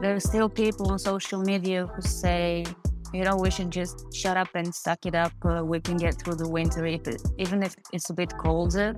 There 0.00 0.14
are 0.14 0.20
still 0.20 0.48
people 0.48 0.92
on 0.92 0.98
social 1.00 1.40
media 1.40 1.86
who 1.86 2.02
say, 2.02 2.64
you 3.12 3.24
know, 3.24 3.36
we 3.36 3.50
should 3.50 3.70
just 3.70 4.14
shut 4.14 4.36
up 4.36 4.48
and 4.54 4.72
suck 4.72 5.06
it 5.06 5.16
up. 5.16 5.32
Uh, 5.44 5.64
we 5.64 5.80
can 5.80 5.96
get 5.96 6.22
through 6.22 6.36
the 6.36 6.48
winter, 6.48 6.86
if 6.86 7.08
it, 7.08 7.20
even 7.36 7.64
if 7.64 7.74
it's 7.92 8.08
a 8.10 8.14
bit 8.14 8.32
colder. 8.38 8.94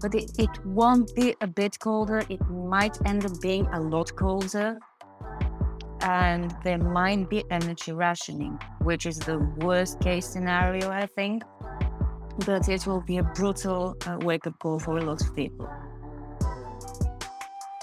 But 0.00 0.14
it, 0.14 0.30
it 0.38 0.64
won't 0.64 1.12
be 1.16 1.34
a 1.40 1.48
bit 1.48 1.78
colder. 1.80 2.22
It 2.28 2.40
might 2.48 2.96
end 3.04 3.26
up 3.26 3.40
being 3.40 3.66
a 3.72 3.80
lot 3.80 4.14
colder. 4.14 4.78
And 6.02 6.54
there 6.62 6.78
might 6.78 7.28
be 7.28 7.42
energy 7.50 7.92
rationing, 7.92 8.56
which 8.82 9.06
is 9.06 9.18
the 9.18 9.38
worst 9.58 10.00
case 10.00 10.26
scenario, 10.26 10.88
I 10.90 11.06
think. 11.06 11.42
But 12.46 12.68
it 12.68 12.86
will 12.86 13.00
be 13.00 13.16
a 13.18 13.24
brutal 13.24 13.96
uh, 14.06 14.18
wake 14.20 14.46
up 14.46 14.58
call 14.60 14.78
for 14.78 14.98
a 14.98 15.02
lot 15.02 15.20
of 15.20 15.34
people. 15.34 15.68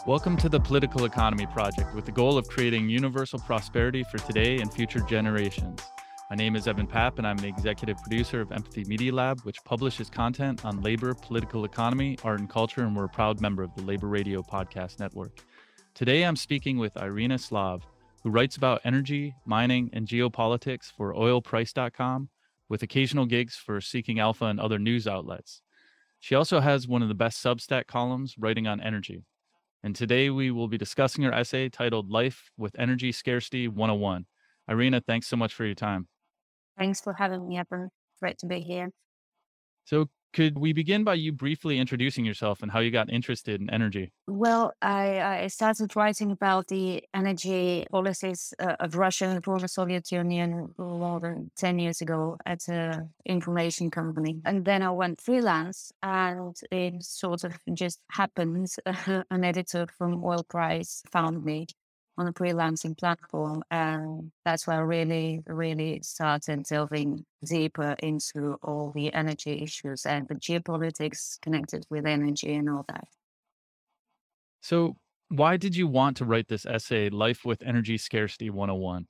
Welcome 0.07 0.35
to 0.37 0.49
the 0.49 0.59
Political 0.59 1.05
Economy 1.05 1.45
Project 1.45 1.93
with 1.93 2.05
the 2.05 2.11
goal 2.11 2.35
of 2.35 2.47
creating 2.47 2.89
universal 2.89 3.37
prosperity 3.37 4.03
for 4.03 4.17
today 4.17 4.57
and 4.57 4.73
future 4.73 5.01
generations. 5.01 5.79
My 6.31 6.35
name 6.35 6.55
is 6.55 6.67
Evan 6.67 6.87
Papp, 6.87 7.19
and 7.19 7.27
I'm 7.27 7.37
the 7.37 7.47
executive 7.47 7.97
producer 8.01 8.41
of 8.41 8.51
Empathy 8.51 8.83
Media 8.85 9.13
Lab, 9.13 9.41
which 9.41 9.63
publishes 9.63 10.09
content 10.09 10.65
on 10.65 10.81
labor, 10.81 11.13
political 11.13 11.65
economy, 11.65 12.17
art, 12.23 12.39
and 12.39 12.49
culture, 12.49 12.81
and 12.81 12.95
we're 12.95 13.03
a 13.03 13.09
proud 13.09 13.41
member 13.41 13.61
of 13.61 13.75
the 13.75 13.83
Labor 13.83 14.07
Radio 14.07 14.41
Podcast 14.41 14.99
Network. 14.99 15.43
Today, 15.93 16.23
I'm 16.23 16.35
speaking 16.35 16.79
with 16.79 16.97
Irina 16.97 17.37
Slav, 17.37 17.83
who 18.23 18.31
writes 18.31 18.55
about 18.55 18.81
energy, 18.83 19.35
mining, 19.45 19.91
and 19.93 20.07
geopolitics 20.07 20.91
for 20.91 21.13
oilprice.com, 21.13 22.29
with 22.67 22.81
occasional 22.81 23.27
gigs 23.27 23.55
for 23.55 23.79
Seeking 23.79 24.19
Alpha 24.19 24.45
and 24.45 24.59
other 24.59 24.79
news 24.79 25.05
outlets. 25.05 25.61
She 26.19 26.33
also 26.33 26.59
has 26.59 26.87
one 26.87 27.03
of 27.03 27.07
the 27.07 27.13
best 27.13 27.43
Substack 27.43 27.85
columns 27.85 28.33
writing 28.39 28.65
on 28.65 28.81
energy. 28.81 29.25
And 29.83 29.95
today 29.95 30.29
we 30.29 30.51
will 30.51 30.67
be 30.67 30.77
discussing 30.77 31.23
her 31.23 31.33
essay 31.33 31.69
titled 31.69 32.11
Life 32.11 32.51
with 32.57 32.75
Energy 32.77 33.11
Scarcity 33.11 33.67
101. 33.67 34.25
Irina, 34.67 35.01
thanks 35.01 35.27
so 35.27 35.35
much 35.35 35.53
for 35.53 35.65
your 35.65 35.75
time. 35.75 36.07
Thanks 36.77 37.01
for 37.01 37.13
having 37.13 37.47
me, 37.47 37.57
Evan. 37.57 37.89
Great 38.21 38.37
to 38.39 38.45
be 38.45 38.59
here. 38.59 38.91
So, 39.85 40.09
could 40.33 40.57
we 40.57 40.73
begin 40.73 41.03
by 41.03 41.15
you 41.15 41.31
briefly 41.31 41.79
introducing 41.79 42.25
yourself 42.25 42.61
and 42.61 42.71
how 42.71 42.79
you 42.79 42.91
got 42.91 43.11
interested 43.11 43.61
in 43.61 43.69
energy? 43.69 44.11
Well, 44.27 44.73
I, 44.81 45.21
I 45.43 45.47
started 45.47 45.95
writing 45.95 46.31
about 46.31 46.67
the 46.67 47.03
energy 47.13 47.85
policies 47.91 48.53
uh, 48.59 48.75
of 48.79 48.95
Russia 48.95 49.25
and 49.25 49.37
the 49.37 49.41
former 49.41 49.67
Soviet 49.67 50.11
Union 50.11 50.73
more 50.77 51.19
than 51.19 51.51
10 51.57 51.79
years 51.79 52.01
ago 52.01 52.37
at 52.45 52.67
an 52.67 53.09
information 53.25 53.91
company. 53.91 54.39
And 54.45 54.65
then 54.65 54.81
I 54.81 54.91
went 54.91 55.21
freelance, 55.21 55.91
and 56.01 56.55
it 56.71 57.03
sort 57.03 57.43
of 57.43 57.57
just 57.73 57.99
happened. 58.09 58.69
An 59.31 59.43
editor 59.43 59.87
from 59.97 60.23
Oil 60.23 60.43
Price 60.43 61.03
found 61.11 61.43
me 61.43 61.67
on 62.21 62.27
a 62.27 62.33
freelancing 62.33 62.95
platform. 62.97 63.63
And 63.71 64.31
that's 64.45 64.67
where 64.67 64.77
I 64.77 64.81
really, 64.81 65.41
really 65.47 66.01
started 66.03 66.63
delving 66.63 67.25
deeper 67.43 67.95
into 67.99 68.59
all 68.61 68.91
the 68.93 69.11
energy 69.13 69.61
issues 69.63 70.05
and 70.05 70.27
the 70.27 70.35
geopolitics 70.35 71.41
connected 71.41 71.85
with 71.89 72.05
energy 72.05 72.53
and 72.53 72.69
all 72.69 72.85
that. 72.87 73.07
So, 74.61 74.95
why 75.29 75.57
did 75.57 75.75
you 75.75 75.87
want 75.87 76.17
to 76.17 76.25
write 76.25 76.47
this 76.47 76.65
essay, 76.65 77.09
Life 77.09 77.43
with 77.43 77.63
Energy 77.63 77.97
Scarcity 77.97 78.49
101? 78.49 79.07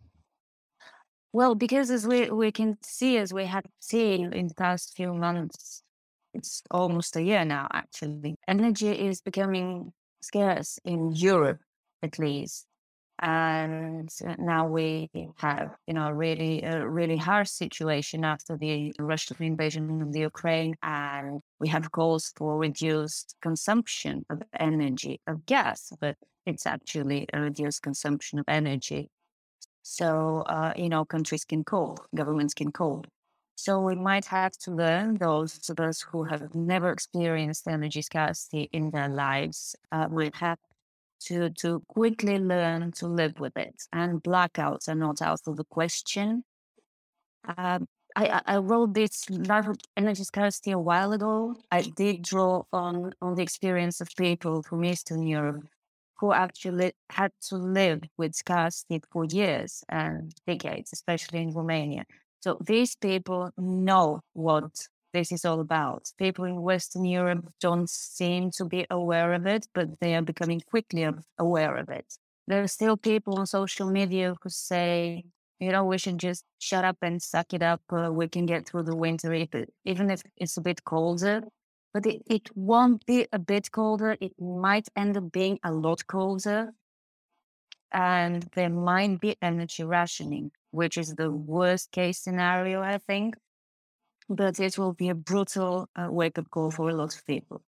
Well, 1.33 1.55
because 1.55 1.89
as 1.89 2.07
we, 2.07 2.29
we 2.29 2.51
can 2.51 2.77
see, 2.81 3.17
as 3.17 3.33
we 3.33 3.45
have 3.45 3.65
seen 3.79 4.31
in 4.31 4.47
the 4.47 4.53
past 4.53 4.95
few 4.95 5.13
months, 5.13 5.83
it's 6.33 6.61
almost 6.71 7.15
a 7.17 7.23
year 7.23 7.43
now, 7.43 7.67
actually, 7.73 8.35
energy 8.47 8.91
is 8.91 9.19
becoming 9.19 9.91
scarce 10.21 10.79
in 10.85 11.11
Europe, 11.11 11.59
at 12.03 12.19
least 12.19 12.67
and 13.21 14.09
now 14.39 14.67
we 14.67 15.09
have 15.37 15.75
you 15.87 15.93
know 15.93 16.09
really 16.11 16.63
a 16.63 16.87
really 16.87 17.17
harsh 17.17 17.49
situation 17.49 18.25
after 18.25 18.57
the 18.57 18.93
Russian 18.99 19.37
invasion 19.41 20.01
of 20.01 20.11
the 20.13 20.21
Ukraine, 20.21 20.75
and 20.81 21.41
we 21.59 21.67
have 21.69 21.91
calls 21.91 22.33
for 22.35 22.57
reduced 22.57 23.35
consumption 23.41 24.25
of 24.29 24.41
energy 24.59 25.21
of 25.27 25.45
gas, 25.45 25.93
but 25.99 26.15
it's 26.45 26.65
actually 26.65 27.27
a 27.33 27.41
reduced 27.41 27.83
consumption 27.83 28.39
of 28.39 28.45
energy. 28.47 29.09
So 29.83 30.43
uh, 30.47 30.73
you 30.75 30.89
know 30.89 31.05
countries 31.05 31.45
can 31.45 31.63
call, 31.63 31.97
governments 32.15 32.53
can 32.53 32.71
call. 32.71 33.05
So 33.55 33.79
we 33.79 33.93
might 33.93 34.25
have 34.25 34.53
to 34.63 34.71
learn 34.71 35.17
those 35.17 35.59
us 35.79 36.01
who 36.01 36.23
have 36.23 36.55
never 36.55 36.89
experienced 36.91 37.67
energy 37.67 38.01
scarcity 38.01 38.69
in 38.73 38.89
their 38.89 39.07
lives 39.07 39.75
uh, 39.91 40.07
will 40.09 40.31
have 40.33 40.57
to 41.27 41.49
to 41.51 41.81
quickly 41.87 42.39
learn 42.39 42.91
to 42.93 43.07
live 43.07 43.39
with 43.39 43.55
it. 43.57 43.83
And 43.93 44.21
blackouts 44.23 44.87
are 44.87 44.95
not 44.95 45.21
out 45.21 45.41
of 45.47 45.57
the 45.57 45.65
question. 45.65 46.43
Um, 47.57 47.87
I, 48.15 48.41
I 48.45 48.57
wrote 48.57 48.93
this 48.93 49.29
life 49.29 49.67
of 49.67 49.77
energy 49.95 50.23
scarcity 50.23 50.71
a 50.71 50.79
while 50.79 51.13
ago. 51.13 51.55
I 51.71 51.81
did 51.81 52.23
draw 52.23 52.63
on 52.73 53.13
on 53.21 53.35
the 53.35 53.43
experience 53.43 54.01
of 54.01 54.09
people 54.17 54.63
from 54.63 54.83
Eastern 54.83 55.23
Europe 55.23 55.65
who 56.21 56.31
actually 56.33 56.93
had 57.09 57.31
to 57.49 57.55
live 57.55 58.01
with 58.17 58.35
scarcity 58.35 59.01
for 59.11 59.25
years 59.25 59.83
and 59.89 60.31
decades, 60.45 60.91
especially 60.93 61.41
in 61.41 61.51
Romania. 61.51 62.05
So 62.41 62.59
these 62.63 62.95
people 62.95 63.51
know 63.57 64.21
what 64.33 64.87
this 65.13 65.31
is 65.31 65.45
all 65.45 65.59
about. 65.59 66.11
People 66.17 66.45
in 66.45 66.61
Western 66.61 67.05
Europe 67.05 67.45
don't 67.59 67.89
seem 67.89 68.51
to 68.51 68.65
be 68.65 68.85
aware 68.89 69.33
of 69.33 69.45
it, 69.45 69.67
but 69.73 69.99
they 69.99 70.15
are 70.15 70.21
becoming 70.21 70.61
quickly 70.61 71.07
aware 71.37 71.77
of 71.77 71.89
it. 71.89 72.17
There 72.47 72.63
are 72.63 72.67
still 72.67 72.97
people 72.97 73.39
on 73.39 73.45
social 73.45 73.89
media 73.89 74.35
who 74.41 74.49
say, 74.49 75.23
you 75.59 75.71
know, 75.71 75.85
we 75.85 75.97
should 75.97 76.17
just 76.17 76.43
shut 76.59 76.83
up 76.83 76.97
and 77.01 77.21
suck 77.21 77.53
it 77.53 77.61
up. 77.61 77.81
Uh, 77.91 78.11
we 78.11 78.27
can 78.27 78.45
get 78.45 78.67
through 78.67 78.83
the 78.83 78.95
winter, 78.95 79.33
if 79.33 79.53
it, 79.53 79.73
even 79.85 80.09
if 80.09 80.23
it's 80.37 80.57
a 80.57 80.61
bit 80.61 80.83
colder. 80.83 81.43
But 81.93 82.05
it, 82.05 82.23
it 82.25 82.49
won't 82.55 83.05
be 83.05 83.27
a 83.31 83.39
bit 83.39 83.71
colder. 83.71 84.17
It 84.19 84.33
might 84.39 84.87
end 84.95 85.17
up 85.17 85.31
being 85.31 85.59
a 85.63 85.71
lot 85.71 86.07
colder. 86.07 86.71
And 87.93 88.43
there 88.55 88.69
might 88.69 89.19
be 89.19 89.35
energy 89.41 89.83
rationing, 89.83 90.51
which 90.71 90.97
is 90.97 91.15
the 91.15 91.29
worst 91.29 91.91
case 91.91 92.19
scenario, 92.19 92.81
I 92.81 92.97
think 92.97 93.35
but 94.35 94.59
it 94.59 94.77
will 94.77 94.93
be 94.93 95.09
a 95.09 95.15
brutal 95.15 95.89
uh, 95.95 96.07
wake 96.09 96.37
up 96.37 96.49
call 96.49 96.71
for 96.71 96.89
a 96.89 96.93
lot 96.93 97.15
of 97.15 97.25
people. 97.25 97.61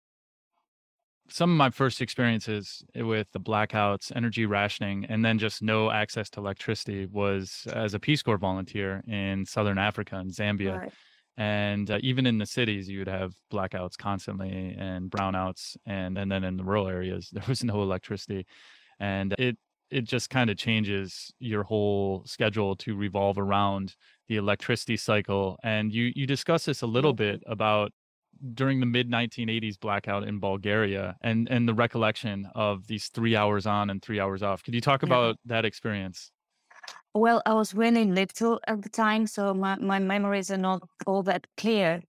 Some 1.28 1.50
of 1.50 1.56
my 1.56 1.70
first 1.70 2.00
experiences 2.00 2.84
with 2.94 3.26
the 3.32 3.40
blackouts, 3.40 4.12
energy 4.14 4.44
rationing, 4.44 5.06
and 5.06 5.24
then 5.24 5.38
just 5.38 5.62
no 5.62 5.90
access 5.90 6.28
to 6.30 6.40
electricity 6.40 7.06
was 7.06 7.66
as 7.72 7.94
a 7.94 7.98
Peace 7.98 8.22
Corps 8.22 8.38
volunteer 8.38 9.02
in 9.06 9.46
Southern 9.46 9.78
Africa 9.78 10.16
and 10.16 10.30
Zambia. 10.30 10.80
Right. 10.80 10.92
And 11.38 11.90
uh, 11.90 11.98
even 12.02 12.26
in 12.26 12.36
the 12.36 12.44
cities, 12.44 12.88
you 12.88 12.98
would 12.98 13.08
have 13.08 13.32
blackouts 13.50 13.96
constantly 13.96 14.76
and 14.78 15.10
brownouts. 15.10 15.76
And, 15.86 16.18
and 16.18 16.30
then 16.30 16.44
in 16.44 16.56
the 16.56 16.64
rural 16.64 16.88
areas, 16.88 17.30
there 17.32 17.44
was 17.48 17.64
no 17.64 17.82
electricity. 17.82 18.46
And 19.00 19.34
it 19.38 19.56
it 19.92 20.04
just 20.04 20.30
kind 20.30 20.48
of 20.48 20.56
changes 20.56 21.32
your 21.38 21.62
whole 21.62 22.24
schedule 22.24 22.74
to 22.74 22.96
revolve 22.96 23.36
around 23.36 23.94
the 24.32 24.38
electricity 24.38 24.96
cycle. 24.96 25.58
And 25.62 25.92
you 25.92 26.04
you 26.18 26.26
discuss 26.26 26.64
this 26.64 26.82
a 26.82 26.86
little 26.86 27.12
mm-hmm. 27.12 27.40
bit 27.40 27.42
about 27.46 27.92
during 28.54 28.80
the 28.80 28.86
mid 28.86 29.08
1980s 29.10 29.78
blackout 29.78 30.22
in 30.30 30.40
Bulgaria 30.40 31.16
and 31.28 31.38
and 31.54 31.68
the 31.70 31.74
recollection 31.84 32.48
of 32.54 32.86
these 32.90 33.08
three 33.16 33.34
hours 33.40 33.64
on 33.66 33.90
and 33.90 33.98
three 34.02 34.20
hours 34.22 34.42
off. 34.42 34.58
Could 34.64 34.74
you 34.74 34.84
talk 34.90 35.02
about 35.02 35.28
yeah. 35.30 35.54
that 35.54 35.64
experience? 35.70 36.18
Well, 37.14 37.42
I 37.44 37.52
was 37.52 37.74
really 37.74 38.06
little 38.20 38.58
at 38.66 38.80
the 38.84 38.88
time, 38.88 39.26
so 39.26 39.52
my, 39.52 39.74
my 39.76 39.98
memories 39.98 40.50
are 40.50 40.62
not 40.70 40.80
all 41.06 41.22
that 41.24 41.46
clear. 41.58 42.02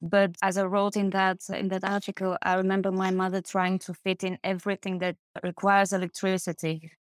But 0.00 0.30
as 0.40 0.56
I 0.56 0.64
wrote 0.64 0.96
in 0.96 1.10
that 1.10 1.38
in 1.62 1.68
that 1.68 1.84
article, 1.84 2.32
I 2.50 2.54
remember 2.62 2.90
my 2.90 3.10
mother 3.10 3.42
trying 3.42 3.78
to 3.80 3.92
fit 4.04 4.20
in 4.24 4.38
everything 4.42 5.00
that 5.00 5.16
requires 5.42 5.92
electricity 5.92 6.76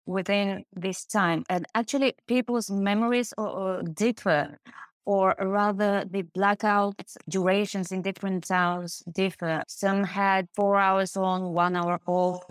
within 0.08 0.64
this 0.72 1.04
time. 1.04 1.44
And 1.48 1.66
actually, 1.74 2.14
people's 2.26 2.70
memories 2.70 3.32
or, 3.36 3.82
differ, 3.82 4.58
or 5.04 5.34
rather, 5.38 6.04
the 6.10 6.22
blackout 6.22 7.00
durations 7.28 7.92
in 7.92 8.02
different 8.02 8.48
towns 8.48 9.02
differ. 9.12 9.62
Some 9.68 10.02
had 10.04 10.48
four 10.56 10.78
hours 10.78 11.16
on, 11.16 11.52
one 11.52 11.76
hour 11.76 12.00
off, 12.06 12.42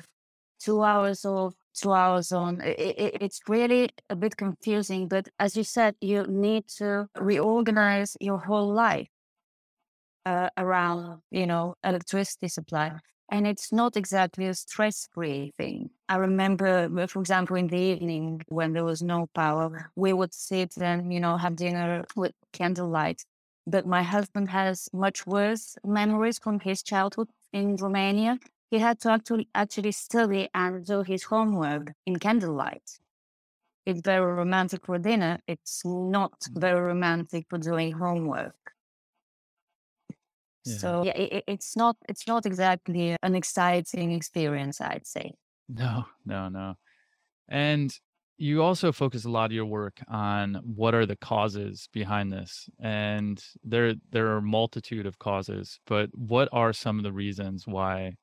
two 0.60 0.84
hours 0.84 1.26
off, 1.26 1.56
two 1.74 1.92
hours 1.92 2.32
on. 2.32 2.62
It, 2.62 2.80
it, 2.80 3.18
it's 3.22 3.42
really 3.48 3.90
a 4.10 4.16
bit 4.16 4.38
confusing, 4.38 5.08
but 5.08 5.28
as 5.40 5.58
you 5.58 5.64
said, 5.64 5.96
you 6.00 6.26
need 6.28 6.68
to 6.78 7.08
reorganize 7.18 8.16
your 8.22 8.38
whole 8.38 8.72
life 8.72 9.10
uh, 10.26 10.50
around, 10.58 11.22
you 11.32 11.48
know, 11.48 11.74
electricity 11.84 12.50
supply 12.50 12.92
and 13.30 13.48
it's 13.48 13.72
not 13.72 13.98
exactly 13.98 14.46
a 14.48 14.54
stress 14.54 15.08
free 15.14 15.52
thing. 15.58 15.90
I 16.10 16.16
remember, 16.18 16.90
for 17.08 17.20
example, 17.20 17.56
in 17.58 17.68
the 17.68 17.78
evening 17.78 18.42
when 18.48 18.74
there 18.74 18.86
was 18.86 19.02
no 19.02 19.28
power, 19.34 19.92
we 19.96 20.14
would 20.14 20.34
sit 20.34 20.78
and, 20.78 21.14
you 21.14 21.20
know, 21.20 21.38
have 21.38 21.56
dinner 21.56 22.06
with 22.16 22.34
candlelight. 22.54 23.26
But 23.66 23.86
my 23.86 24.04
husband 24.04 24.50
has 24.50 24.90
much 24.94 25.28
worse 25.28 25.78
memories 25.84 26.40
from 26.40 26.60
his 26.62 26.82
childhood 26.82 27.30
in 27.52 27.76
Romania. 27.76 28.40
He 28.72 28.80
had 28.80 29.00
to 29.02 29.12
actually, 29.12 29.50
actually 29.56 29.92
study 29.92 30.50
and 30.54 30.86
do 30.86 31.02
his 31.04 31.24
homework 31.24 31.94
in 32.06 32.18
candlelight. 32.20 33.00
it's 33.86 34.02
very 34.02 34.32
romantic 34.34 34.86
for 34.86 35.00
dinner. 35.00 35.40
It's 35.48 35.84
not 35.86 36.40
Mm. 36.42 36.60
very 36.62 36.82
romantic 36.82 37.48
for 37.50 37.58
doing 37.58 37.94
homework. 37.94 38.74
Yeah. 40.68 40.78
So 40.78 41.04
yeah, 41.04 41.18
it, 41.18 41.44
it's 41.48 41.76
not 41.76 41.96
it's 42.10 42.28
not 42.28 42.46
exactly 42.46 43.16
an 43.22 43.36
exciting 43.36 44.12
experience, 44.12 44.82
I'd 44.82 45.08
say. 45.08 45.34
No, 45.70 46.06
no, 46.26 46.50
no. 46.50 46.76
And 47.50 47.94
you 48.38 48.62
also 48.62 48.92
focus 48.92 49.26
a 49.26 49.30
lot 49.30 49.46
of 49.46 49.52
your 49.52 49.66
work 49.66 50.00
on 50.08 50.62
what 50.64 50.94
are 50.94 51.06
the 51.06 51.16
causes 51.16 51.90
behind 51.92 52.32
this. 52.32 52.70
And 52.80 53.44
there 53.64 53.96
there 54.12 54.28
are 54.28 54.38
a 54.38 54.42
multitude 54.42 55.06
of 55.06 55.20
causes, 55.20 55.80
but 55.88 56.10
what 56.14 56.50
are 56.52 56.74
some 56.74 56.98
of 56.98 57.04
the 57.04 57.12
reasons 57.14 57.66
why 57.66 58.14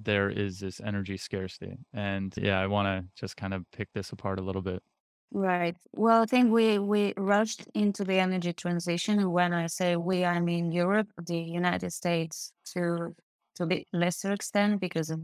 there 0.00 0.30
is 0.30 0.60
this 0.60 0.80
energy 0.80 1.16
scarcity? 1.16 1.76
And 1.92 2.32
yeah, 2.36 2.60
I 2.60 2.66
want 2.68 2.86
to 2.86 3.08
just 3.20 3.36
kind 3.36 3.54
of 3.54 3.64
pick 3.72 3.88
this 3.92 4.12
apart 4.12 4.38
a 4.38 4.42
little 4.42 4.62
bit. 4.62 4.82
Right. 5.32 5.76
Well, 5.92 6.22
I 6.22 6.26
think 6.26 6.52
we 6.52 6.78
we 6.78 7.12
rushed 7.16 7.66
into 7.74 8.04
the 8.04 8.14
energy 8.18 8.52
transition. 8.52 9.30
When 9.32 9.52
I 9.52 9.66
say 9.66 9.96
we, 9.96 10.24
I 10.24 10.40
mean 10.40 10.72
Europe, 10.72 11.08
the 11.26 11.36
United 11.38 11.92
States 11.92 12.52
to 12.72 13.14
to 13.56 13.62
a 13.64 13.66
bit 13.66 13.86
lesser 13.92 14.32
extent 14.32 14.80
because 14.80 15.10
of 15.10 15.20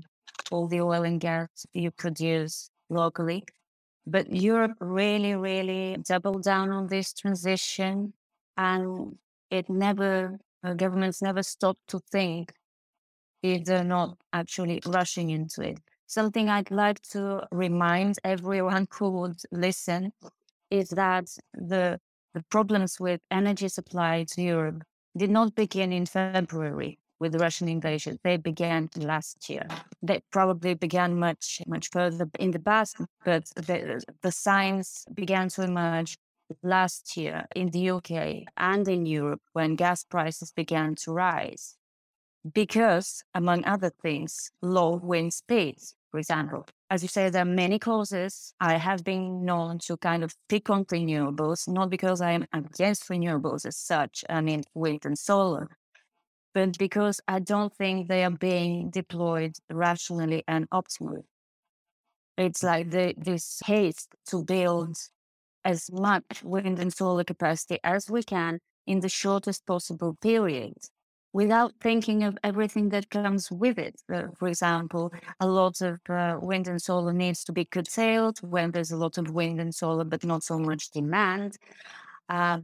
all 0.50 0.66
the 0.66 0.80
oil 0.80 1.04
and 1.04 1.20
gas 1.20 1.48
you 1.72 1.90
produce 1.92 2.68
locally. 2.90 3.44
But 4.06 4.32
Europe 4.32 4.76
really, 4.80 5.34
really 5.36 5.96
doubled 6.02 6.42
down 6.44 6.70
on 6.72 6.88
this 6.88 7.12
transition 7.14 8.14
and 8.56 9.18
it 9.50 9.70
never 9.70 10.38
governments 10.76 11.22
never 11.22 11.42
stopped 11.42 11.88
to 11.88 12.00
think 12.12 12.54
if 13.42 13.64
they're 13.64 13.84
not 13.84 14.18
actually 14.32 14.80
rushing 14.86 15.30
into 15.30 15.62
it. 15.62 15.80
Something 16.12 16.50
I'd 16.50 16.70
like 16.70 17.00
to 17.12 17.48
remind 17.50 18.18
everyone 18.22 18.86
who 18.90 19.08
would 19.12 19.40
listen 19.50 20.12
is 20.70 20.90
that 20.90 21.38
the 21.54 22.00
the 22.34 22.42
problems 22.50 23.00
with 23.00 23.22
energy 23.30 23.68
supply 23.68 24.26
to 24.32 24.42
Europe 24.42 24.84
did 25.16 25.30
not 25.30 25.54
begin 25.54 25.90
in 25.90 26.04
February 26.04 26.98
with 27.18 27.32
the 27.32 27.38
Russian 27.38 27.66
invasion. 27.66 28.18
They 28.24 28.36
began 28.36 28.90
last 28.94 29.48
year. 29.48 29.66
They 30.02 30.20
probably 30.30 30.74
began 30.74 31.18
much, 31.18 31.62
much 31.66 31.88
further 31.88 32.28
in 32.38 32.50
the 32.50 32.58
past, 32.58 32.96
but 33.24 33.46
the, 33.56 34.04
the 34.20 34.32
signs 34.32 35.06
began 35.14 35.48
to 35.54 35.62
emerge 35.62 36.18
last 36.62 37.16
year 37.16 37.46
in 37.56 37.70
the 37.70 37.88
UK 37.88 38.10
and 38.58 38.86
in 38.86 39.06
Europe 39.06 39.40
when 39.54 39.76
gas 39.76 40.04
prices 40.04 40.52
began 40.52 40.94
to 40.96 41.10
rise 41.10 41.78
because, 42.52 43.24
among 43.34 43.64
other 43.64 43.90
things, 43.90 44.50
low 44.60 44.96
wind 44.96 45.32
speeds, 45.32 45.94
for 46.12 46.18
example. 46.18 46.66
As 46.90 47.02
you 47.02 47.08
say, 47.08 47.30
there 47.30 47.42
are 47.42 47.46
many 47.46 47.78
causes. 47.78 48.54
I 48.60 48.76
have 48.76 49.02
been 49.02 49.44
known 49.44 49.78
to 49.86 49.96
kind 49.96 50.22
of 50.22 50.36
pick 50.48 50.68
on 50.68 50.84
renewables, 50.84 51.66
not 51.66 51.88
because 51.88 52.20
I 52.20 52.32
am 52.32 52.44
against 52.52 53.08
renewables 53.08 53.66
as 53.66 53.78
such, 53.78 54.22
I 54.28 54.42
mean, 54.42 54.62
wind 54.74 55.06
and 55.06 55.18
solar, 55.18 55.70
but 56.52 56.78
because 56.78 57.20
I 57.26 57.38
don't 57.40 57.74
think 57.74 58.06
they 58.08 58.22
are 58.24 58.30
being 58.30 58.90
deployed 58.90 59.56
rationally 59.70 60.44
and 60.46 60.68
optimally. 60.70 61.24
It's 62.36 62.62
like 62.62 62.90
the, 62.90 63.14
this 63.16 63.62
haste 63.64 64.14
to 64.26 64.44
build 64.44 64.98
as 65.64 65.90
much 65.90 66.42
wind 66.44 66.78
and 66.78 66.92
solar 66.92 67.24
capacity 67.24 67.78
as 67.82 68.10
we 68.10 68.22
can 68.22 68.60
in 68.86 69.00
the 69.00 69.08
shortest 69.08 69.64
possible 69.64 70.16
period 70.20 70.74
without 71.32 71.72
thinking 71.80 72.22
of 72.22 72.36
everything 72.44 72.90
that 72.90 73.08
comes 73.10 73.50
with 73.50 73.78
it. 73.78 74.00
Uh, 74.12 74.24
for 74.38 74.48
example, 74.48 75.12
a 75.40 75.46
lot 75.46 75.80
of 75.80 75.98
uh, 76.08 76.38
wind 76.40 76.68
and 76.68 76.80
solar 76.80 77.12
needs 77.12 77.42
to 77.44 77.52
be 77.52 77.64
curtailed 77.64 78.38
when 78.42 78.70
there's 78.70 78.90
a 78.90 78.96
lot 78.96 79.18
of 79.18 79.30
wind 79.30 79.60
and 79.60 79.74
solar, 79.74 80.04
but 80.04 80.24
not 80.24 80.42
so 80.42 80.58
much 80.58 80.90
demand. 80.90 81.56
Uh, 82.28 82.58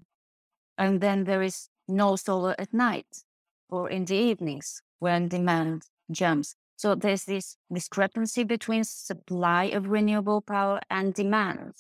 and 0.77 1.01
then 1.01 1.25
there 1.25 1.43
is 1.43 1.69
no 1.89 2.17
solar 2.17 2.55
at 2.59 2.73
night 2.73 3.25
or 3.71 3.89
in 3.89 4.05
the 4.05 4.17
evenings 4.17 4.83
when 4.99 5.29
demand 5.29 5.83
jumps. 6.11 6.55
So 6.77 6.95
there's 6.95 7.25
this 7.25 7.57
discrepancy 7.73 8.45
between 8.45 8.85
supply 8.85 9.65
of 9.65 9.89
renewable 9.89 10.43
power 10.43 10.81
and 10.91 11.13
demand. 11.13 11.75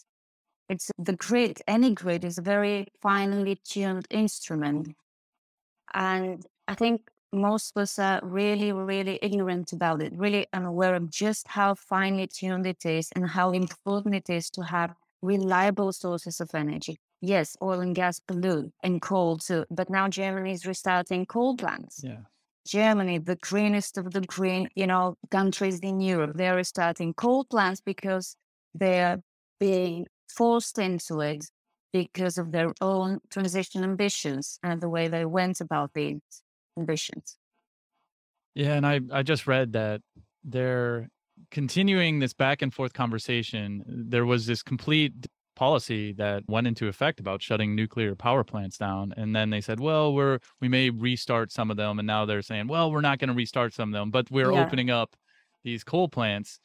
It's 0.69 0.91
the 0.99 1.14
grid, 1.14 1.62
any 1.67 1.94
grid 1.94 2.25
is 2.25 2.38
a 2.38 2.43
very 2.43 2.88
finely 3.00 3.61
tuned 3.64 4.06
instrument. 4.11 4.96
And 5.94 6.44
I 6.69 6.75
think 6.75 7.11
most 7.32 7.73
of 7.75 7.82
us 7.82 7.99
are 7.99 8.20
really, 8.23 8.73
really 8.73 9.19
ignorant 9.23 9.73
about 9.73 10.03
it, 10.03 10.12
really 10.15 10.47
unaware 10.53 10.94
of 10.94 11.11
just 11.11 11.49
how 11.49 11.75
finely 11.75 12.26
tuned 12.26 12.67
it 12.67 12.85
is 12.85 13.11
and 13.17 13.26
how 13.26 13.53
important 13.53 14.15
it 14.15 14.29
is 14.29 14.50
to 14.50 14.62
have 14.62 14.94
reliable 15.23 15.93
sources 15.93 16.41
of 16.41 16.55
energy. 16.55 16.99
Yes, 17.23 17.56
oil 17.62 17.81
and 17.81 17.94
gas 17.94 18.20
pollute 18.20 18.70
and 18.82 19.00
coal 19.00 19.38
too, 19.38 19.65
but 19.70 19.88
now 19.88 20.09
Germany 20.09 20.53
is 20.53 20.67
restarting 20.67 21.25
coal 21.25 21.56
plants. 21.56 22.03
Yeah. 22.05 22.20
Germany, 22.67 23.17
the 23.19 23.37
greenest 23.37 23.97
of 23.97 24.12
the 24.12 24.20
green, 24.20 24.69
you 24.75 24.87
know, 24.87 25.17
countries 25.31 25.81
in 25.81 26.00
Europe, 26.00 26.32
they're 26.37 26.56
restarting 26.56 27.15
coal 27.15 27.44
plants 27.44 27.81
because 27.81 28.37
they're 28.75 29.23
being 29.59 30.06
forced 30.29 30.79
into 30.79 31.20
it 31.20 31.47
because 31.94 32.37
of 32.37 32.53
their 32.53 32.75
own 32.82 33.20
transition 33.31 33.82
ambitions 33.82 34.59
and 34.62 34.82
the 34.82 34.88
way 34.91 35.09
they 35.09 35.25
went 35.25 35.62
about 35.62 35.94
these 35.94 36.20
ambitions. 36.79 37.37
Yeah, 38.55 38.75
and 38.75 38.87
I 38.87 39.01
I 39.13 39.23
just 39.23 39.47
read 39.47 39.73
that 39.75 40.01
they're 40.45 41.09
continuing 41.51 42.19
this 42.19 42.33
back 42.35 42.63
and 42.63 42.73
forth 42.73 42.93
conversation. 42.93 43.85
There 43.87 44.27
was 44.27 44.47
this 44.47 44.63
complete 44.63 45.27
policy 45.55 46.13
that 46.13 46.45
went 46.47 46.69
into 46.69 46.87
effect 46.87 47.19
about 47.19 47.43
shutting 47.43 47.75
nuclear 47.75 48.15
power 48.15 48.45
plants 48.45 48.79
down 48.79 49.13
and 49.17 49.35
then 49.35 49.51
they 49.51 49.61
said 49.61 49.81
well 49.81 50.15
we're 50.15 50.39
we 50.61 50.69
may 50.69 50.89
restart 50.89 51.51
some 51.51 51.69
of 51.69 51.77
them 51.77 51.99
and 51.99 52.07
now 52.07 52.25
they're 52.25 52.43
saying 52.43 52.69
well 52.69 52.93
we're 52.93 53.01
not 53.01 53.19
going 53.19 53.27
to 53.27 53.35
restart 53.35 53.75
some 53.75 53.89
of 53.89 53.93
them 53.93 54.09
but 54.09 54.31
we're 54.31 54.53
Yeah. 54.53 54.61
opening 54.65 54.89
up 54.89 55.17
these 55.65 55.83
coal 55.83 56.07
plants 56.09 56.61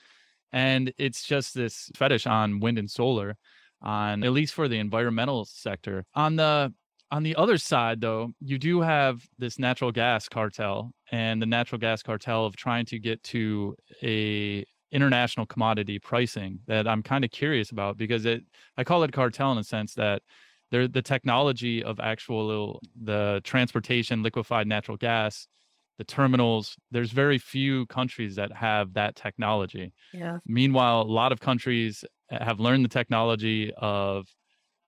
and 0.52 0.94
it's 1.00 1.24
just 1.24 1.56
this 1.56 1.90
fetish 1.96 2.28
on 2.28 2.60
wind 2.60 2.78
and 2.78 2.88
solar 2.92 3.36
on 3.82 4.24
at 4.24 4.32
least 4.32 4.54
for 4.54 4.68
the 4.68 4.78
environmental 4.78 5.44
sector 5.46 6.06
on 6.14 6.36
the 6.36 6.72
on 7.14 7.24
the 7.24 7.36
other 7.36 7.58
side 7.58 8.02
though 8.02 8.34
you 8.42 8.58
do 8.58 8.82
have 8.82 9.28
this 9.38 9.60
natural 9.60 9.92
gas 9.92 10.28
cartel 10.28 10.92
and 11.12 11.42
the 11.42 11.46
natural 11.46 11.80
gas 11.80 12.02
cartel 12.04 12.46
of 12.46 12.56
trying 12.56 12.86
to 12.86 13.00
get 13.00 13.22
to 13.24 13.76
a 14.04 14.66
international 14.92 15.46
commodity 15.46 16.00
pricing 16.00 16.60
that 16.68 16.88
I'm 16.88 17.04
kind 17.04 17.24
of 17.26 17.32
curious 17.32 17.72
about 17.72 17.98
because 17.98 18.26
it 18.26 18.44
I 18.78 18.84
call 18.84 19.04
it 19.04 19.14
cartel 19.14 19.52
in 19.52 19.60
a 19.60 19.64
sense 19.64 19.94
that 19.96 20.24
they're 20.72 20.88
the 20.88 21.02
technology 21.04 21.84
of 21.84 22.00
actual 22.00 22.82
the 22.96 23.42
transportation 23.44 24.24
liquefied 24.24 24.68
natural 24.68 24.98
gas 24.98 25.48
the 26.00 26.04
terminals 26.04 26.78
there's 26.92 27.12
very 27.12 27.38
few 27.38 27.86
countries 27.88 28.36
that 28.38 28.52
have 28.54 28.94
that 28.94 29.16
technology 29.16 29.94
Yeah. 30.14 30.40
Meanwhile, 30.48 31.02
a 31.04 31.16
lot 31.22 31.32
of 31.34 31.42
countries 31.42 32.06
have 32.30 32.60
learned 32.60 32.86
the 32.86 32.90
technology 32.90 33.74
of 33.78 34.28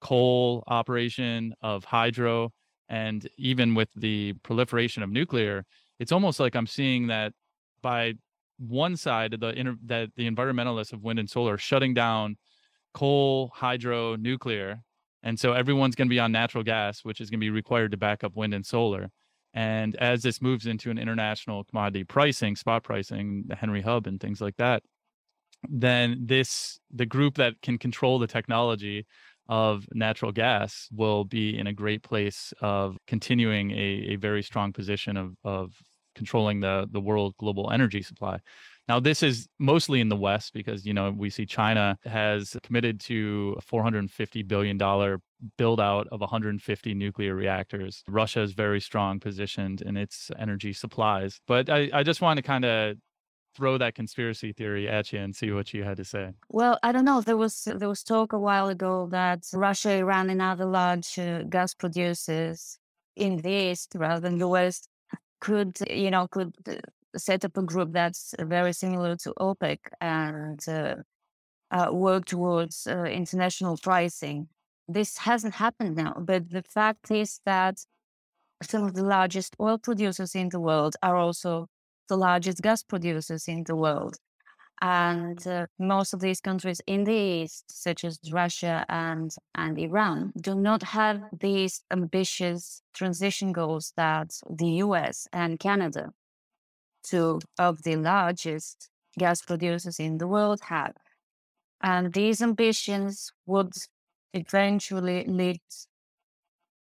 coal 0.02 0.64
operation, 0.68 1.54
of 1.62 1.84
hydro, 1.84 2.52
and 2.90 3.28
even 3.38 3.76
with 3.76 3.90
the 3.96 4.34
proliferation 4.44 5.04
of 5.04 5.10
nuclear, 5.10 5.66
it's 6.00 6.12
almost 6.12 6.40
like 6.40 6.56
I'm 6.56 6.68
seeing 6.68 7.08
that 7.08 7.34
by 7.82 8.14
one 8.58 8.96
side 8.98 9.34
of 9.34 9.40
the 9.40 9.50
inter- 9.50 9.78
that 9.86 10.10
the 10.16 10.30
environmentalists 10.30 10.94
of 10.94 11.04
wind 11.04 11.20
and 11.20 11.30
solar 11.30 11.54
are 11.54 11.58
shutting 11.58 11.94
down 11.94 12.38
coal, 12.94 13.52
hydro, 13.54 14.16
nuclear, 14.16 14.82
and 15.24 15.40
so 15.40 15.54
everyone's 15.54 15.96
going 15.96 16.08
to 16.08 16.14
be 16.14 16.20
on 16.20 16.32
natural 16.32 16.64
gas, 16.64 17.04
which 17.04 17.20
is 17.20 17.30
going 17.30 17.40
to 17.40 17.44
be 17.44 17.50
required 17.50 17.92
to 17.92 17.98
back 17.98 18.24
up 18.24 18.36
wind 18.36 18.54
and 18.54 18.66
solar. 18.66 19.10
And 19.56 19.96
as 19.96 20.22
this 20.22 20.42
moves 20.42 20.68
into 20.68 20.92
an 20.92 21.00
international 21.00 21.64
commodity 21.64 22.04
pricing, 22.04 22.56
spot 22.56 22.84
pricing, 22.84 23.46
the 23.48 23.56
Henry 23.56 23.82
Hub 23.82 24.06
and 24.06 24.20
things 24.20 24.40
like 24.40 24.56
that, 24.58 24.84
then 25.68 26.22
this 26.26 26.80
the 26.94 27.08
group 27.08 27.36
that 27.36 27.60
can 27.64 27.80
control 27.80 28.20
the 28.20 28.28
technology 28.28 29.08
of 29.48 29.86
natural 29.94 30.32
gas 30.32 30.88
will 30.92 31.24
be 31.24 31.58
in 31.58 31.68
a 31.68 31.74
great 31.74 32.04
place 32.04 32.54
of 32.62 32.98
continuing 33.08 33.72
a, 33.72 34.14
a 34.14 34.16
very 34.16 34.44
strong 34.44 34.74
position 34.74 35.18
of 35.18 35.36
of 35.44 35.74
controlling 36.16 36.62
the 36.62 36.88
the 36.92 37.00
world 37.00 37.36
global 37.38 37.72
energy 37.72 38.02
supply. 38.02 38.40
Now 38.88 39.00
this 39.00 39.24
is 39.24 39.48
mostly 39.60 40.00
in 40.00 40.10
the 40.10 40.16
West 40.16 40.54
because 40.54 40.86
you 40.86 40.94
know 40.94 41.12
we 41.12 41.30
see 41.30 41.46
China 41.46 41.98
has 42.06 42.56
committed 42.64 43.00
to 43.02 43.56
a 43.58 43.62
450 43.62 44.44
billion 44.44 44.78
dollar 44.78 45.20
build 45.58 45.80
out 45.80 46.08
of 46.12 46.22
150 46.22 46.94
nuclear 46.94 47.36
reactors. 47.36 48.04
Russia 48.08 48.42
is 48.42 48.54
very 48.54 48.80
strong 48.80 49.20
positioned 49.20 49.82
in 49.82 49.98
its 49.98 50.32
energy 50.40 50.74
supplies. 50.74 51.40
But 51.48 51.70
I, 51.70 51.90
I 51.94 52.04
just 52.04 52.22
want 52.22 52.38
to 52.38 52.44
kind 52.44 52.66
of 52.66 52.98
throw 53.56 53.78
that 53.78 53.96
conspiracy 53.96 54.54
theory 54.54 54.88
at 54.88 55.14
you 55.14 55.20
and 55.20 55.36
see 55.36 55.52
what 55.52 55.74
you 55.74 55.84
had 55.84 55.98
to 55.98 56.06
say. 56.06 56.34
Well, 56.50 56.78
I 56.84 56.92
don't 56.92 57.06
know. 57.06 57.22
There 57.22 57.38
was 57.38 57.64
there 57.64 57.90
was 57.90 58.04
talk 58.04 58.34
a 58.34 58.40
while 58.40 58.68
ago 58.68 59.08
that 59.12 59.46
Russia, 59.54 59.92
Iran, 59.92 60.30
and 60.30 60.42
other 60.42 60.66
large 60.66 61.18
uh, 61.18 61.44
gas 61.44 61.74
producers 61.74 62.78
in 63.16 63.38
the 63.38 63.50
east 63.50 63.94
rather 63.96 64.20
than 64.20 64.38
the 64.38 64.48
west 64.48 64.90
could, 65.40 65.78
you 65.90 66.12
know, 66.12 66.28
could 66.28 66.54
uh, 66.68 66.76
set 67.18 67.46
up 67.46 67.58
a 67.58 67.62
group 67.62 67.94
that's 67.94 68.34
very 68.40 68.74
similar 68.74 69.16
to 69.16 69.34
OPEC 69.40 69.80
and 70.02 70.68
uh, 70.68 70.96
uh, 71.72 71.92
work 71.92 72.26
towards 72.26 72.88
uh, 72.88 73.04
international 73.04 73.78
pricing. 73.78 74.48
This 74.88 75.18
hasn't 75.18 75.56
happened 75.56 75.96
now, 75.96 76.14
but 76.20 76.50
the 76.50 76.64
fact 76.64 77.10
is 77.10 77.40
that 77.46 77.80
some 78.62 78.84
of 78.84 78.94
the 78.94 79.04
largest 79.04 79.56
oil 79.60 79.78
producers 79.78 80.36
in 80.36 80.50
the 80.50 80.60
world 80.60 80.96
are 81.02 81.16
also 81.16 81.68
the 82.08 82.18
largest 82.18 82.62
gas 82.62 82.84
producers 82.84 83.48
in 83.48 83.64
the 83.64 83.76
world. 83.76 84.18
And 84.82 85.46
uh, 85.48 85.68
most 85.80 86.14
of 86.14 86.20
these 86.20 86.42
countries 86.42 86.82
in 86.86 87.06
the 87.06 87.14
East, 87.14 87.66
such 87.70 88.04
as 88.04 88.20
Russia 88.32 88.86
and, 88.90 89.34
and 89.56 89.80
Iran, 89.80 90.34
do 90.42 90.54
not 90.54 90.84
have 90.84 91.22
these 91.40 91.82
ambitious 91.92 92.82
transition 92.94 93.54
goals 93.54 93.94
that 93.96 94.32
the 94.50 94.68
US 94.86 95.28
and 95.32 95.60
Canada, 95.60 96.12
two 97.04 97.40
of 97.58 97.84
the 97.84 97.96
largest 97.96 98.90
gas 99.18 99.42
producers 99.42 100.00
in 100.00 100.18
the 100.18 100.28
world, 100.28 100.60
have. 100.64 100.94
And 101.82 102.14
these 102.14 102.42
ambitions 102.42 103.32
would 103.46 103.74
eventually 104.34 105.24
lead, 105.26 105.62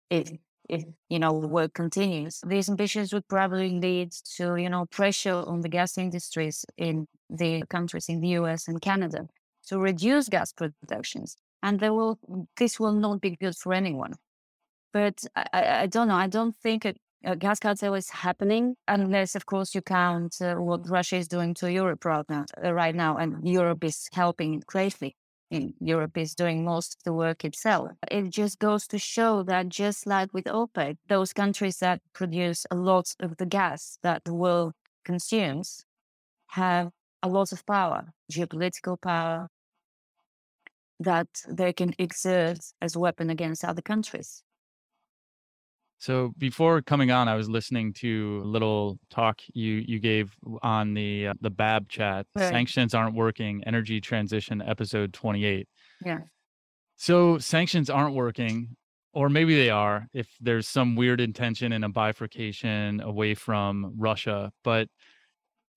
if 0.09 0.31
if 0.71 0.83
you 1.09 1.19
know 1.19 1.33
work 1.33 1.73
continues. 1.73 2.41
These 2.47 2.69
ambitions 2.69 3.13
would 3.13 3.27
probably 3.27 3.69
lead 3.79 4.13
to 4.37 4.55
you 4.55 4.69
know 4.69 4.85
pressure 4.87 5.43
on 5.45 5.61
the 5.61 5.69
gas 5.69 5.97
industries 5.97 6.65
in 6.77 7.07
the 7.29 7.63
countries 7.69 8.09
in 8.09 8.21
the 8.21 8.29
U.S. 8.39 8.67
and 8.67 8.81
Canada 8.81 9.27
to 9.67 9.79
reduce 9.79 10.29
gas 10.29 10.53
productions, 10.53 11.37
and 11.61 11.79
they 11.79 11.89
will. 11.89 12.17
This 12.57 12.79
will 12.79 12.93
not 12.93 13.21
be 13.21 13.35
good 13.35 13.55
for 13.55 13.73
anyone. 13.73 14.15
But 14.93 15.23
I, 15.35 15.81
I 15.83 15.87
don't 15.87 16.07
know. 16.07 16.15
I 16.15 16.27
don't 16.27 16.55
think 16.55 16.85
a, 16.85 16.95
a 17.23 17.35
gas 17.35 17.59
cartel 17.59 17.93
is 17.93 18.09
happening 18.09 18.75
unless, 18.87 19.35
of 19.35 19.45
course, 19.45 19.75
you 19.75 19.81
count 19.81 20.37
uh, 20.41 20.55
what 20.55 20.89
Russia 20.89 21.17
is 21.17 21.27
doing 21.27 21.53
to 21.55 21.71
Europe 21.71 22.03
right 22.05 22.25
now, 22.29 22.45
uh, 22.63 22.73
right 22.73 22.95
now, 22.95 23.17
and 23.17 23.47
Europe 23.47 23.83
is 23.83 24.09
helping 24.13 24.61
greatly 24.67 25.15
Europe 25.51 26.17
is 26.17 26.33
doing 26.35 26.63
most 26.63 26.95
of 26.95 27.03
the 27.03 27.13
work 27.13 27.43
itself. 27.45 27.91
It 28.09 28.29
just 28.29 28.59
goes 28.59 28.87
to 28.87 28.97
show 28.97 29.43
that 29.43 29.69
just 29.69 30.07
like 30.07 30.33
with 30.33 30.45
OPEC, 30.45 30.97
those 31.07 31.33
countries 31.33 31.77
that 31.79 32.01
produce 32.13 32.65
a 32.71 32.75
lot 32.75 33.13
of 33.19 33.37
the 33.37 33.45
gas 33.45 33.97
that 34.03 34.23
the 34.23 34.33
world 34.33 34.73
consumes 35.03 35.85
have 36.47 36.91
a 37.23 37.29
lot 37.29 37.51
of 37.51 37.65
power, 37.65 38.13
geopolitical 38.31 38.99
power 39.01 39.49
that 40.99 41.27
they 41.47 41.73
can 41.73 41.93
exert 41.97 42.59
as 42.81 42.95
a 42.95 42.99
weapon 42.99 43.29
against 43.29 43.65
other 43.65 43.81
countries. 43.81 44.43
So 46.01 46.33
before 46.39 46.81
coming 46.81 47.11
on, 47.11 47.27
I 47.27 47.35
was 47.35 47.47
listening 47.47 47.93
to 47.99 48.41
a 48.43 48.47
little 48.47 48.97
talk 49.11 49.39
you 49.53 49.83
you 49.85 49.99
gave 49.99 50.35
on 50.63 50.95
the 50.95 51.27
uh, 51.27 51.33
the 51.41 51.51
BAP 51.51 51.89
chat. 51.89 52.25
Right. 52.35 52.49
Sanctions 52.49 52.95
aren't 52.95 53.15
working. 53.15 53.63
Energy 53.67 54.01
transition, 54.01 54.63
episode 54.63 55.13
twenty 55.13 55.45
eight. 55.45 55.67
Yeah. 56.03 56.21
So 56.95 57.37
sanctions 57.37 57.91
aren't 57.91 58.15
working, 58.15 58.75
or 59.13 59.29
maybe 59.29 59.55
they 59.55 59.69
are 59.69 60.07
if 60.11 60.27
there's 60.41 60.67
some 60.67 60.95
weird 60.95 61.21
intention 61.21 61.71
in 61.71 61.83
a 61.83 61.89
bifurcation 61.89 62.99
away 63.01 63.35
from 63.35 63.93
Russia. 63.95 64.51
But 64.63 64.87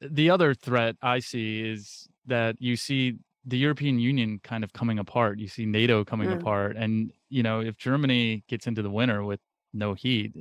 the 0.01 0.31
other 0.31 0.55
threat 0.55 0.97
I 1.03 1.19
see 1.19 1.61
is 1.61 2.09
that 2.25 2.57
you 2.59 2.77
see 2.77 3.17
the 3.45 3.59
European 3.59 3.99
Union 3.99 4.41
kind 4.43 4.65
of 4.65 4.73
coming 4.73 4.99
apart. 4.99 5.39
You 5.39 5.49
see 5.49 5.67
NATO 5.67 6.03
coming 6.03 6.31
mm. 6.31 6.41
apart, 6.41 6.77
and 6.79 7.13
you 7.29 7.43
know 7.43 7.61
if 7.61 7.77
Germany 7.77 8.43
gets 8.49 8.67
into 8.67 8.81
the 8.81 8.91
winter 8.91 9.23
with 9.23 9.41
no 9.75 9.95
heat 9.95 10.33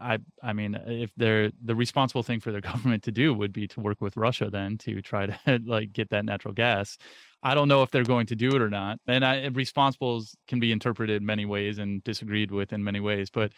i 0.00 0.18
i 0.42 0.52
mean 0.52 0.76
if 0.86 1.10
they're 1.16 1.50
the 1.64 1.74
responsible 1.74 2.22
thing 2.22 2.40
for 2.40 2.52
their 2.52 2.60
government 2.72 3.02
to 3.02 3.12
do 3.12 3.32
would 3.32 3.52
be 3.52 3.66
to 3.66 3.80
work 3.80 4.00
with 4.00 4.16
russia 4.16 4.50
then 4.50 4.76
to 4.76 5.00
try 5.00 5.26
to 5.26 5.38
like 5.66 5.92
get 5.92 6.10
that 6.10 6.24
natural 6.24 6.52
gas 6.52 6.98
i 7.42 7.54
don't 7.54 7.68
know 7.68 7.82
if 7.82 7.90
they're 7.90 8.04
going 8.04 8.26
to 8.26 8.36
do 8.36 8.54
it 8.54 8.62
or 8.62 8.70
not 8.70 8.98
and 9.06 9.24
I, 9.24 9.48
responsibles 9.50 10.34
can 10.48 10.60
be 10.60 10.72
interpreted 10.72 11.22
many 11.22 11.44
ways 11.44 11.78
and 11.78 12.02
disagreed 12.04 12.50
with 12.50 12.72
in 12.72 12.82
many 12.82 13.00
ways 13.00 13.30
but 13.30 13.52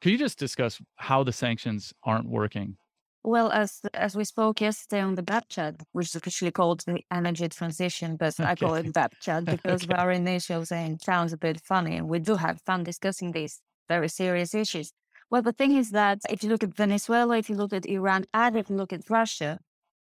could 0.00 0.12
you 0.12 0.18
just 0.18 0.38
discuss 0.38 0.80
how 0.96 1.24
the 1.24 1.32
sanctions 1.32 1.92
aren't 2.04 2.28
working 2.28 2.76
well, 3.24 3.50
as 3.50 3.80
as 3.94 4.16
we 4.16 4.24
spoke 4.24 4.60
yesterday 4.60 5.02
on 5.02 5.14
the 5.14 5.22
BAP 5.22 5.48
chat, 5.48 5.74
which 5.92 6.06
is 6.06 6.14
officially 6.14 6.50
called 6.50 6.80
the 6.86 7.00
energy 7.10 7.48
transition, 7.48 8.16
but 8.16 8.38
okay. 8.40 8.50
I 8.50 8.54
call 8.54 8.74
it 8.74 8.92
BAP 8.92 9.18
chat 9.20 9.44
because 9.54 9.84
okay. 9.84 9.94
our 9.94 10.12
initials 10.12 10.72
and 10.72 11.00
sounds 11.00 11.32
a 11.32 11.36
bit 11.36 11.60
funny, 11.60 11.96
and 11.96 12.08
we 12.08 12.20
do 12.20 12.36
have 12.36 12.62
fun 12.62 12.84
discussing 12.84 13.32
these 13.32 13.60
very 13.88 14.08
serious 14.08 14.54
issues. 14.54 14.92
Well, 15.30 15.42
the 15.42 15.52
thing 15.52 15.76
is 15.76 15.90
that 15.90 16.20
if 16.30 16.42
you 16.42 16.48
look 16.48 16.62
at 16.62 16.74
Venezuela, 16.74 17.36
if 17.36 17.50
you 17.50 17.56
look 17.56 17.72
at 17.72 17.86
Iran, 17.86 18.24
and 18.32 18.56
if 18.56 18.70
you 18.70 18.76
look 18.76 18.92
at 18.92 19.10
Russia, 19.10 19.58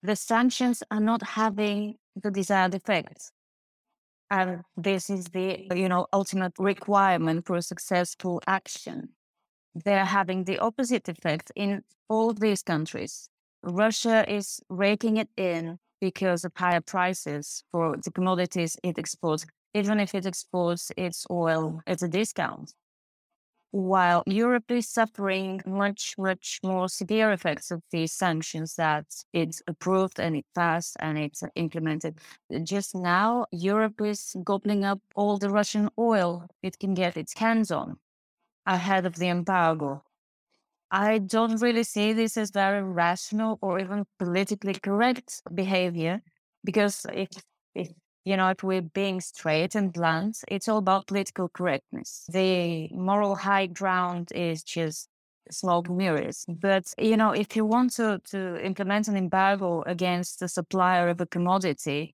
the 0.01 0.15
sanctions 0.15 0.81
are 0.89 0.99
not 0.99 1.21
having 1.21 1.95
the 2.15 2.31
desired 2.31 2.73
effect. 2.73 3.31
And 4.31 4.61
this 4.75 5.09
is 5.09 5.25
the, 5.25 5.67
you 5.75 5.87
know, 5.87 6.07
ultimate 6.11 6.53
requirement 6.57 7.45
for 7.45 7.61
successful 7.61 8.41
action. 8.47 9.09
They're 9.75 10.05
having 10.05 10.45
the 10.45 10.57
opposite 10.59 11.07
effect 11.07 11.51
in 11.55 11.83
all 12.09 12.31
of 12.31 12.39
these 12.39 12.63
countries. 12.63 13.29
Russia 13.61 14.25
is 14.27 14.59
raking 14.69 15.17
it 15.17 15.29
in 15.37 15.77
because 16.01 16.43
of 16.43 16.51
higher 16.55 16.81
prices 16.81 17.63
for 17.71 17.95
the 18.03 18.11
commodities 18.11 18.77
it 18.83 18.97
exports, 18.97 19.45
even 19.73 19.99
if 19.99 20.15
it 20.15 20.25
exports 20.25 20.91
its 20.97 21.25
oil 21.29 21.81
at 21.85 22.01
a 22.01 22.07
discount 22.07 22.73
while 23.73 24.21
Europe 24.27 24.69
is 24.69 24.87
suffering 24.87 25.59
much, 25.65 26.13
much 26.19 26.59
more 26.63 26.87
severe 26.87 27.31
effects 27.31 27.71
of 27.71 27.81
these 27.89 28.13
sanctions 28.13 28.75
that 28.75 29.05
it's 29.33 29.63
approved 29.67 30.19
and 30.19 30.35
it 30.35 30.45
passed 30.53 30.95
and 30.99 31.17
it's 31.17 31.41
implemented. 31.55 32.19
Just 32.61 32.93
now, 32.93 33.47
Europe 33.51 33.99
is 33.99 34.35
gobbling 34.43 34.85
up 34.85 34.99
all 35.15 35.39
the 35.39 35.49
Russian 35.49 35.89
oil 35.97 36.47
it 36.61 36.77
can 36.77 36.93
get 36.93 37.17
its 37.17 37.35
hands 37.35 37.71
on 37.71 37.97
ahead 38.67 39.07
of 39.07 39.15
the 39.15 39.27
embargo. 39.27 40.03
I 40.91 41.17
don't 41.17 41.59
really 41.59 41.83
see 41.83 42.13
this 42.13 42.37
as 42.37 42.51
very 42.51 42.83
rational 42.83 43.57
or 43.59 43.79
even 43.79 44.05
politically 44.19 44.75
correct 44.75 45.41
behavior 45.51 46.21
because 46.63 47.07
if, 47.11 47.29
if 47.73 47.89
you 48.25 48.37
know, 48.37 48.49
if 48.49 48.63
we're 48.63 48.81
being 48.81 49.21
straight 49.21 49.75
and 49.75 49.91
blunt, 49.91 50.37
it's 50.47 50.67
all 50.67 50.77
about 50.77 51.07
political 51.07 51.49
correctness. 51.49 52.25
The 52.31 52.89
moral 52.89 53.35
high 53.35 53.67
ground 53.67 54.31
is 54.33 54.63
just 54.63 55.09
smoke 55.51 55.89
mirrors. 55.89 56.45
But, 56.47 56.93
you 56.97 57.17
know, 57.17 57.31
if 57.31 57.55
you 57.55 57.65
want 57.65 57.93
to, 57.93 58.21
to 58.31 58.65
implement 58.65 59.07
an 59.07 59.17
embargo 59.17 59.83
against 59.85 60.39
the 60.39 60.47
supplier 60.47 61.09
of 61.09 61.19
a 61.19 61.25
commodity, 61.25 62.13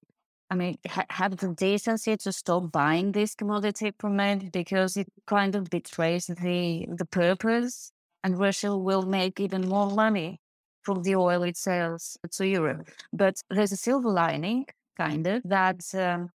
I 0.50 0.56
mean, 0.56 0.78
ha- 0.88 1.06
have 1.12 1.38
the 1.38 1.50
decency 1.50 2.18
to 2.18 2.32
stop 2.32 2.72
buying 2.72 3.12
this 3.12 3.36
commodity 3.36 3.94
from 4.00 4.20
it 4.20 4.52
because 4.52 4.98
it 4.98 5.08
kind 5.28 5.56
of 5.56 5.70
betrays 5.70 6.26
the, 6.26 6.88
the 6.90 7.06
purpose 7.06 7.92
and 8.24 8.40
Russia 8.40 8.76
will 8.76 9.04
make 9.04 9.40
even 9.40 9.68
more 9.68 9.92
money 9.92 10.40
from 10.82 11.04
the 11.04 11.16
oil 11.16 11.44
it 11.44 11.56
sells 11.56 12.18
to 12.32 12.48
Europe. 12.48 12.90
But 13.14 13.42
there's 13.50 13.72
a 13.72 13.78
silver 13.78 14.10
lining 14.10 14.66
kind 15.00 15.26
of, 15.28 15.42
that, 15.46 15.82
um, 15.96 16.30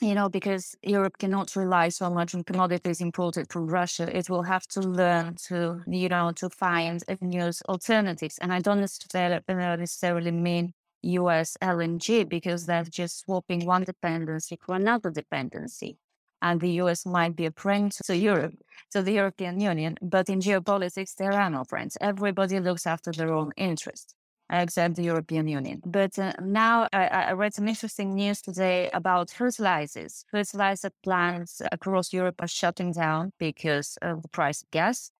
you 0.00 0.14
know, 0.14 0.28
because 0.28 0.74
Europe 0.82 1.16
cannot 1.18 1.56
rely 1.56 1.88
so 1.88 2.10
much 2.10 2.34
on 2.34 2.44
commodities 2.44 3.00
imported 3.00 3.46
from 3.52 3.66
Russia, 3.66 4.04
it 4.16 4.28
will 4.28 4.42
have 4.42 4.66
to 4.68 4.80
learn 4.80 5.36
to, 5.48 5.80
you 5.86 6.08
know, 6.08 6.32
to 6.36 6.50
find 6.50 7.02
new 7.20 7.50
alternatives. 7.68 8.38
And 8.38 8.52
I 8.52 8.60
don't 8.60 8.80
necessarily 8.80 10.30
mean 10.30 10.74
US 11.02 11.56
LNG 11.62 12.28
because 12.28 12.66
that's 12.66 12.88
just 12.88 13.20
swapping 13.20 13.66
one 13.66 13.84
dependency 13.84 14.58
for 14.60 14.74
another 14.76 15.10
dependency. 15.10 15.98
And 16.40 16.60
the 16.60 16.72
US 16.82 17.06
might 17.06 17.34
be 17.36 17.46
a 17.46 17.52
friend 17.52 17.92
to 18.06 18.16
Europe, 18.16 18.54
to 18.92 19.02
the 19.02 19.12
European 19.12 19.60
Union. 19.60 19.96
But 20.02 20.28
in 20.28 20.40
geopolitics, 20.40 21.14
there 21.14 21.32
are 21.32 21.50
no 21.50 21.64
friends. 21.64 21.96
Everybody 22.00 22.58
looks 22.60 22.86
after 22.86 23.12
their 23.12 23.32
own 23.32 23.52
interests 23.56 24.14
except 24.52 24.96
the 24.96 25.02
European 25.02 25.48
Union. 25.48 25.80
But 25.84 26.18
uh, 26.18 26.32
now 26.42 26.86
I, 26.92 27.06
I, 27.06 27.32
read 27.32 27.54
some 27.54 27.66
interesting 27.66 28.14
news 28.14 28.42
today 28.42 28.90
about 28.92 29.30
fertilizers. 29.30 30.24
Fertilizer 30.30 30.90
plants 31.02 31.62
across 31.72 32.12
Europe 32.12 32.36
are 32.40 32.48
shutting 32.48 32.92
down 32.92 33.32
because 33.38 33.96
of 34.02 34.22
the 34.22 34.28
price 34.28 34.62
of 34.62 34.70
gas. 34.70 35.10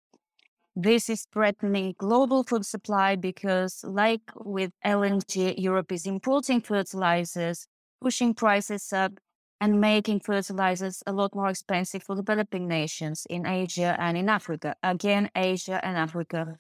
This 0.77 1.09
is 1.09 1.27
threatening 1.33 1.95
global 1.99 2.45
food 2.45 2.67
supply 2.67 3.17
because, 3.17 3.83
like 3.85 4.23
with 4.37 4.73
LNG, 4.85 5.55
Europe 5.59 5.93
is 5.93 6.07
importing 6.07 6.61
fertilizers, 6.61 7.67
pushing 8.01 8.35
prices 8.35 8.93
up, 8.93 9.13
and 9.61 9.81
making 9.81 10.21
fertilizers 10.21 11.03
a 11.07 11.13
lot 11.13 11.35
more 11.35 11.49
expensive 11.49 12.03
for 12.03 12.17
developing 12.17 12.67
nations 12.67 13.27
in 13.31 13.47
Asia 13.47 13.97
and 13.99 14.17
in 14.17 14.29
Africa. 14.29 14.75
Again, 14.83 15.31
Asia 15.37 15.79
and 15.85 15.97
Africa 15.97 16.59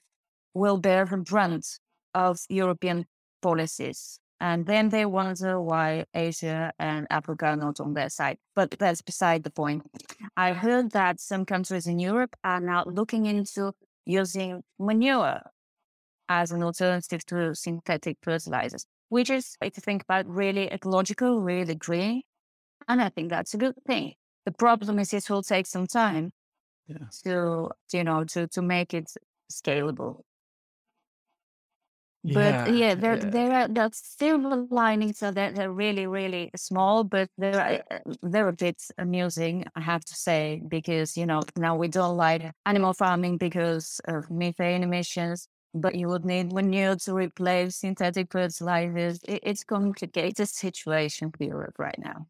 will 0.55 0.79
bear 0.79 1.05
the 1.05 1.17
brunt 1.17 1.67
of 2.14 2.38
European 2.49 3.07
policies. 3.40 4.19
And 4.40 4.66
then 4.66 4.88
they 4.88 5.07
wonder 5.07 5.61
why 5.61 6.04
Asia 6.12 6.73
and 6.78 7.07
Africa 7.11 7.47
are 7.47 7.57
not 7.57 7.78
on 7.78 7.95
their 7.95 8.11
side. 8.11 8.38
But 8.57 8.73
that's 8.73 9.00
beside 9.00 9.45
the 9.45 9.50
point. 9.50 9.85
I 10.37 10.52
heard 10.52 10.90
that 10.92 11.21
some 11.21 11.45
countries 11.45 11.87
in 11.87 12.00
Europe 12.00 12.35
are 12.42 12.61
now 12.61 12.83
looking 12.85 13.26
into 13.26 13.73
using 14.04 14.62
manure 14.81 15.40
as 16.28 16.50
an 16.50 16.62
alternative 16.62 17.25
to 17.26 17.54
synthetic 17.54 18.19
fertilizers, 18.23 18.85
which 19.11 19.31
is, 19.31 19.57
if 19.61 19.76
you 19.76 19.81
think 19.81 20.02
about 20.02 20.26
it, 20.26 20.28
really 20.28 20.66
ecological, 20.73 21.40
really 21.40 21.76
green. 21.76 22.23
And 22.88 23.00
I 23.00 23.11
think 23.11 23.31
that's 23.31 23.54
a 23.54 23.59
good 23.59 23.76
thing. 23.87 24.14
The 24.45 24.52
problem 24.52 24.99
is 24.99 25.12
it 25.12 25.31
will 25.31 25.45
take 25.45 25.66
some 25.66 25.87
time 25.87 26.33
yeah. 26.88 26.97
to, 27.23 27.71
you 27.92 28.02
know, 28.02 28.25
to, 28.25 28.49
to 28.49 28.62
make 28.62 28.92
it 28.92 29.12
scalable. 29.52 30.23
But 32.25 32.61
yeah, 32.64 32.67
yeah, 32.67 32.95
there 32.95 33.17
yeah. 33.17 33.31
there 33.31 33.52
are 33.52 33.69
the 33.69 33.91
silver 33.93 34.67
linings 34.71 35.23
are 35.25 35.33
that 35.33 35.57
they're 35.57 35.73
really 35.73 36.07
really 36.07 36.50
small, 36.57 37.02
but 37.05 37.29
they're 37.37 37.85
uh, 37.91 37.99
they're 38.23 38.49
a 38.49 38.52
bit 38.52 38.81
amusing, 38.97 39.64
I 39.75 39.81
have 39.81 40.05
to 40.05 40.14
say, 40.14 40.62
because 40.69 41.17
you 41.17 41.26
know 41.26 41.43
now 41.57 41.76
we 41.76 41.88
don't 41.88 42.17
like 42.17 42.52
animal 42.64 42.93
farming 42.95 43.38
because 43.38 44.00
of 44.07 44.31
methane 44.31 44.85
emissions, 44.85 45.49
but 45.75 45.97
you 45.97 46.09
would 46.09 46.25
need 46.25 46.52
manure 46.52 46.97
to 46.97 47.14
replace 47.14 47.76
synthetic 47.76 48.31
fertilizers. 48.31 49.19
It, 49.25 49.41
it's 49.43 49.64
complicated 49.64 50.49
situation 50.49 51.33
for 51.33 51.43
Europe 51.45 51.75
right 51.79 51.99
now. 51.99 52.29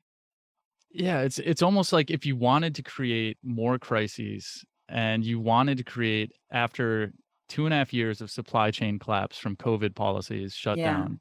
Yeah, 0.91 1.21
it's 1.23 1.39
it's 1.39 1.63
almost 1.63 1.93
like 1.93 2.11
if 2.11 2.27
you 2.27 2.37
wanted 2.37 2.75
to 2.77 2.83
create 2.83 3.39
more 3.43 3.79
crises 3.79 4.65
and 4.89 5.25
you 5.25 5.41
wanted 5.41 5.79
to 5.79 5.85
create 5.85 6.33
after 6.51 7.13
two 7.53 7.67
and 7.67 7.75
a 7.75 7.77
half 7.77 7.93
years 7.93 8.23
of 8.23 8.31
supply 8.31 8.71
chain 8.71 8.99
collapse 8.99 9.37
from 9.37 9.57
COVID 9.57 9.95
policies 9.95 10.55
shut 10.55 10.79
yeah. 10.79 10.95
down. 10.95 11.21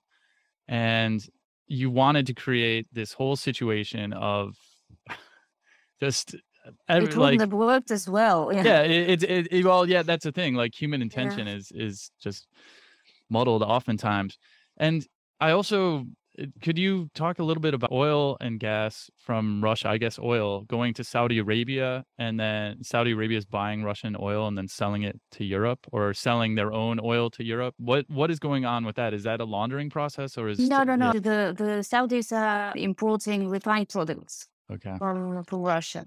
And 0.70 1.22
you 1.68 1.90
wanted 1.90 2.26
to 2.28 2.34
create 2.34 2.88
this 2.94 3.12
whole 3.12 3.36
situation 3.36 4.14
of 4.14 4.56
just 6.00 6.36
uh, 6.66 6.72
every, 6.88 7.10
it 7.10 7.18
wouldn't 7.18 7.20
like, 7.20 7.40
have 7.42 7.52
worked 7.52 7.92
as 7.92 8.08
well. 8.08 8.50
Yeah, 8.54 8.64
yeah 8.64 8.82
it, 8.84 9.24
it, 9.24 9.48
it, 9.52 9.66
well, 9.66 9.86
yeah, 9.86 10.04
that's 10.04 10.24
the 10.24 10.32
thing. 10.32 10.54
Like 10.54 10.74
human 10.74 11.02
intention 11.02 11.48
yeah. 11.48 11.56
is 11.56 11.70
is 11.76 12.12
just 12.24 12.48
muddled 13.30 13.62
oftentimes. 13.62 14.38
And 14.78 15.06
I 15.42 15.52
also 15.52 16.06
could 16.62 16.78
you 16.78 17.10
talk 17.14 17.40
a 17.40 17.44
little 17.44 17.62
bit 17.62 17.74
about 17.74 17.92
oil 17.92 18.38
and 18.40 18.60
gas 18.60 19.10
from 19.18 19.64
Russia? 19.64 19.90
I 19.90 19.98
guess 19.98 20.20
oil 20.20 20.62
going 20.62 20.94
to 20.96 21.04
Saudi 21.04 21.40
Arabia 21.40 22.06
and 22.18 22.40
then 22.40 22.84
Saudi 22.84 23.12
Arabia 23.12 23.38
is 23.38 23.46
buying 23.46 23.84
Russian 23.84 24.16
oil 24.20 24.48
and 24.48 24.58
then 24.58 24.68
selling 24.68 25.04
it 25.04 25.20
to 25.34 25.46
Europe 25.46 25.80
or 25.92 26.14
selling 26.14 26.56
their 26.56 26.72
own 26.72 27.00
oil 27.04 27.30
to 27.32 27.44
Europe. 27.44 27.76
What 27.78 28.06
what 28.10 28.32
is 28.32 28.40
going 28.40 28.66
on 28.66 28.86
with 28.86 28.96
that? 28.96 29.14
Is 29.14 29.24
that 29.24 29.42
a 29.42 29.46
laundering 29.46 29.90
process 29.90 30.38
or 30.38 30.50
is 30.50 30.60
No, 30.60 30.84
no, 30.84 30.96
no. 30.96 31.12
Yeah. 31.14 31.20
The 31.20 31.54
the 31.58 31.84
Saudis 31.84 32.32
are 32.32 32.74
importing 32.76 33.50
refined 33.50 33.90
products 33.90 34.48
okay. 34.72 34.96
from 34.98 35.44
from 35.44 35.62
Russia. 35.62 36.06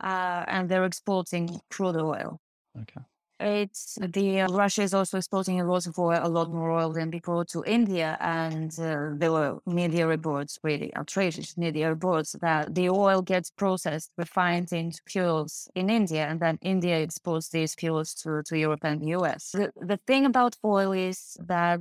Uh, 0.00 0.44
and 0.46 0.68
they're 0.68 0.84
exporting 0.84 1.60
crude 1.70 1.96
oil. 1.96 2.40
Okay. 2.82 3.00
It's 3.40 3.96
the 4.00 4.40
uh, 4.40 4.48
Russia 4.48 4.82
is 4.82 4.92
also 4.92 5.16
exporting 5.16 5.60
a 5.60 5.64
lot 5.64 5.86
oil, 5.96 6.18
a 6.20 6.28
lot 6.28 6.52
more 6.52 6.72
oil 6.72 6.92
than 6.92 7.08
before 7.08 7.44
to 7.46 7.62
India, 7.64 8.16
and 8.20 8.72
uh, 8.80 9.10
there 9.14 9.30
were 9.30 9.60
media 9.64 10.08
reports, 10.08 10.58
really 10.64 10.92
outrageous 10.96 11.56
media 11.56 11.88
reports, 11.88 12.32
that 12.40 12.74
the 12.74 12.88
oil 12.90 13.22
gets 13.22 13.50
processed, 13.50 14.10
refined 14.18 14.72
into 14.72 15.00
fuels 15.06 15.68
in 15.76 15.88
India, 15.88 16.26
and 16.26 16.40
then 16.40 16.58
India 16.62 16.96
exports 16.96 17.50
these 17.50 17.76
fuels 17.76 18.12
to, 18.14 18.42
to 18.42 18.58
Europe 18.58 18.80
and 18.82 19.00
the 19.00 19.10
US. 19.10 19.52
The, 19.52 19.72
the 19.76 19.98
thing 19.98 20.26
about 20.26 20.56
oil 20.64 20.90
is 20.90 21.36
that 21.46 21.80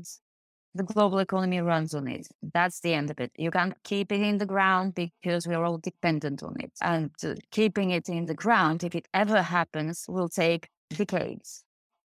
the 0.76 0.84
global 0.84 1.18
economy 1.18 1.60
runs 1.60 1.96
on 1.96 2.08
it. 2.08 2.28
That's 2.54 2.82
the 2.82 2.94
end 2.94 3.10
of 3.10 3.20
it. 3.20 3.32
You 3.36 3.50
can't 3.50 3.74
keep 3.84 4.12
it 4.12 4.22
in 4.22 4.38
the 4.38 4.46
ground 4.46 4.94
because 4.94 5.48
we're 5.48 5.64
all 5.64 5.80
dependent 5.80 6.44
on 6.44 6.56
it. 6.60 6.72
And 6.82 7.10
uh, 7.24 7.34
keeping 7.50 7.90
it 7.90 8.10
in 8.10 8.26
the 8.26 8.36
ground, 8.36 8.84
if 8.84 8.94
it 8.94 9.08
ever 9.12 9.42
happens, 9.42 10.06
will 10.08 10.30
take 10.30 10.70
decades, 10.90 11.64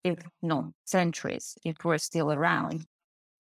if 0.04 0.20
not 0.42 0.66
centuries, 0.86 1.58
if 1.64 1.78
we're 1.84 1.98
still 1.98 2.32
around. 2.32 2.86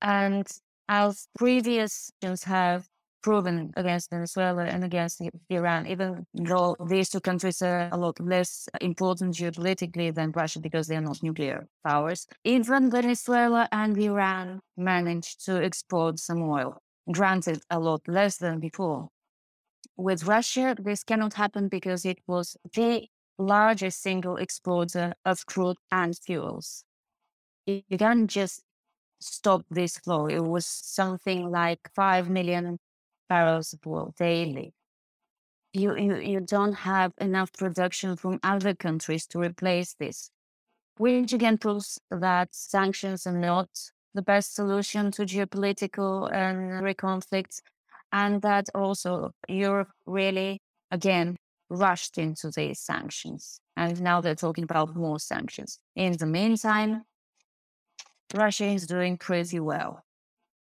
And 0.02 0.48
as 0.90 1.28
previous 1.38 2.12
have 2.46 2.88
proven 3.28 3.74
against 3.76 4.10
Venezuela 4.10 4.64
and 4.64 4.84
against 4.84 5.22
Iran, 5.50 5.86
even 5.88 6.26
though 6.34 6.76
these 6.88 7.10
two 7.10 7.20
countries 7.20 7.62
are 7.62 7.90
a 7.92 7.98
lot 7.98 8.18
less 8.20 8.70
important 8.80 9.36
geopolitically 9.36 10.14
than 10.14 10.32
Russia 10.32 10.60
because 10.60 10.88
they're 10.88 11.02
not 11.02 11.22
nuclear 11.22 11.68
powers, 11.86 12.28
even 12.44 12.90
Venezuela 12.90 13.68
and 13.72 13.98
Iran 13.98 14.62
managed 14.78 15.44
to 15.46 15.62
export 15.62 16.20
some 16.20 16.42
oil, 16.42 16.82
granted 17.12 17.60
a 17.70 17.80
lot 17.80 18.02
less 18.08 18.38
than 18.38 18.60
before. 18.60 19.10
With 19.98 20.26
Russia, 20.26 20.76
this 20.80 21.04
cannot 21.04 21.34
happen 21.34 21.68
because 21.68 22.06
it 22.06 22.20
was 22.28 22.56
the 22.76 23.08
largest 23.38 24.02
single 24.02 24.38
exporter 24.38 25.14
of 25.26 25.46
crude 25.46 25.78
and 25.92 26.18
fuels. 26.18 26.84
You 27.66 27.98
can't 27.98 28.30
just 28.30 28.64
stop 29.20 29.66
this 29.70 29.98
flow. 29.98 30.28
It 30.28 30.44
was 30.44 30.66
something 30.66 31.50
like 31.50 31.90
5 31.96 32.30
million 32.30 32.80
barrels 33.30 33.74
of 33.74 33.80
oil 33.86 34.14
daily. 34.18 34.74
You, 35.74 35.96
you, 35.98 36.16
you 36.16 36.40
don't 36.40 36.74
have 36.74 37.14
enough 37.20 37.52
production 37.54 38.16
from 38.16 38.40
other 38.42 38.74
countries 38.74 39.28
to 39.28 39.40
replace 39.40 39.96
this, 40.00 40.32
which 40.98 41.34
again 41.34 41.58
proves 41.58 42.00
that 42.10 42.56
sanctions 42.56 43.28
are 43.28 43.38
not 43.38 43.70
the 44.14 44.22
best 44.22 44.56
solution 44.56 45.12
to 45.12 45.24
geopolitical 45.24 46.32
and 46.34 46.98
conflicts, 46.98 47.62
and 48.12 48.42
that 48.42 48.70
also 48.74 49.32
Europe 49.48 49.90
really, 50.06 50.62
again, 50.90 51.36
rushed 51.70 52.18
into 52.18 52.52
these 52.52 52.80
sanctions. 52.80 53.60
And 53.76 54.02
now 54.02 54.22
they're 54.22 54.36
talking 54.36 54.64
about 54.64 54.96
more 54.96 55.20
sanctions. 55.20 55.80
In 55.96 56.14
the 56.14 56.26
meantime, 56.26 57.04
Russia 58.34 58.66
is 58.66 58.88
doing 58.88 59.18
pretty 59.18 59.60
well 59.60 60.04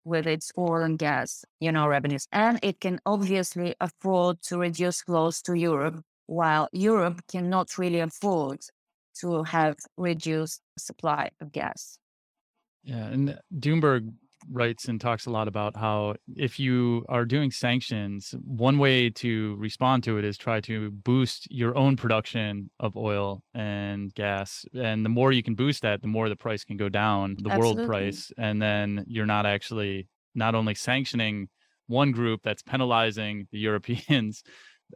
with 0.03 0.27
its 0.27 0.51
oil 0.57 0.83
and 0.83 0.99
gas, 0.99 1.43
you 1.59 1.71
know, 1.71 1.87
revenues. 1.87 2.27
And 2.31 2.59
it 2.61 2.79
can 2.79 2.99
obviously 3.05 3.75
afford 3.79 4.41
to 4.43 4.57
reduce 4.57 5.01
flows 5.01 5.41
to 5.43 5.55
Europe, 5.55 6.01
while 6.27 6.69
Europe 6.71 7.21
cannot 7.27 7.77
really 7.77 7.99
afford 7.99 8.59
to 9.19 9.43
have 9.43 9.77
reduced 9.97 10.61
supply 10.77 11.31
of 11.41 11.51
gas. 11.51 11.97
Yeah, 12.83 13.05
and 13.07 13.39
Doomberg 13.57 14.13
writes 14.51 14.85
and 14.87 14.99
talks 14.99 15.25
a 15.25 15.29
lot 15.29 15.47
about 15.47 15.75
how 15.75 16.15
if 16.35 16.59
you 16.59 17.05
are 17.09 17.25
doing 17.25 17.51
sanctions, 17.51 18.33
one 18.43 18.77
way 18.77 19.09
to 19.09 19.55
respond 19.57 20.03
to 20.03 20.17
it 20.17 20.25
is 20.25 20.37
try 20.37 20.59
to 20.61 20.91
boost 20.91 21.51
your 21.51 21.75
own 21.77 21.95
production 21.95 22.69
of 22.79 22.95
oil 22.95 23.43
and 23.53 24.13
gas. 24.13 24.65
And 24.73 25.05
the 25.05 25.09
more 25.09 25.31
you 25.31 25.43
can 25.43 25.55
boost 25.55 25.81
that, 25.81 26.01
the 26.01 26.07
more 26.07 26.29
the 26.29 26.35
price 26.35 26.63
can 26.63 26.77
go 26.77 26.89
down, 26.89 27.35
the 27.39 27.49
Absolutely. 27.49 27.81
world 27.81 27.87
price. 27.87 28.31
And 28.37 28.61
then 28.61 29.05
you're 29.07 29.25
not 29.25 29.45
actually 29.45 30.07
not 30.33 30.55
only 30.55 30.75
sanctioning 30.75 31.49
one 31.87 32.11
group 32.11 32.41
that's 32.43 32.61
penalizing 32.61 33.47
the 33.51 33.59
Europeans 33.67 34.43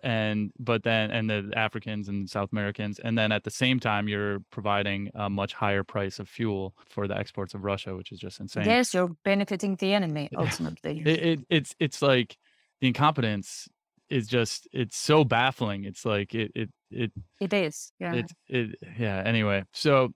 and 0.04 0.52
but 0.60 0.84
then 0.84 1.12
and 1.12 1.30
the 1.30 1.52
Africans 1.56 2.08
and 2.08 2.30
South 2.30 2.52
Americans, 2.52 3.00
and 3.00 3.18
then 3.18 3.32
at 3.32 3.44
the 3.44 3.52
same 3.52 3.80
time 3.80 4.08
you're 4.08 4.40
providing 4.52 5.10
a 5.16 5.30
much 5.30 5.54
higher 5.54 5.84
price 5.84 6.20
of 6.20 6.30
fuel 6.30 6.76
for 6.90 7.08
the 7.08 7.18
exports 7.18 7.54
of 7.54 7.64
Russia, 7.64 7.96
which 7.96 8.12
is 8.12 8.20
just 8.20 8.40
insane. 8.40 8.66
Yes, 8.66 8.94
you're 8.94 9.12
benefiting 9.24 9.76
the 9.76 9.94
enemy 9.94 10.30
ultimately. 10.38 11.02
it, 11.06 11.20
it, 11.20 11.40
it's 11.50 11.76
it's 11.80 12.02
like 12.02 12.38
the 12.82 12.88
incompetence 12.88 13.68
is 14.10 14.28
just 14.28 14.68
it's 14.72 14.98
so 14.98 15.24
baffling. 15.24 15.84
It's 15.84 16.06
like 16.06 16.34
it 16.34 16.52
it 16.56 16.70
it 16.92 17.12
it 17.40 17.54
is 17.54 17.92
yeah 18.00 18.14
it 18.14 18.32
it 18.48 18.76
yeah. 18.98 19.22
Anyway, 19.26 19.64
so 19.74 20.10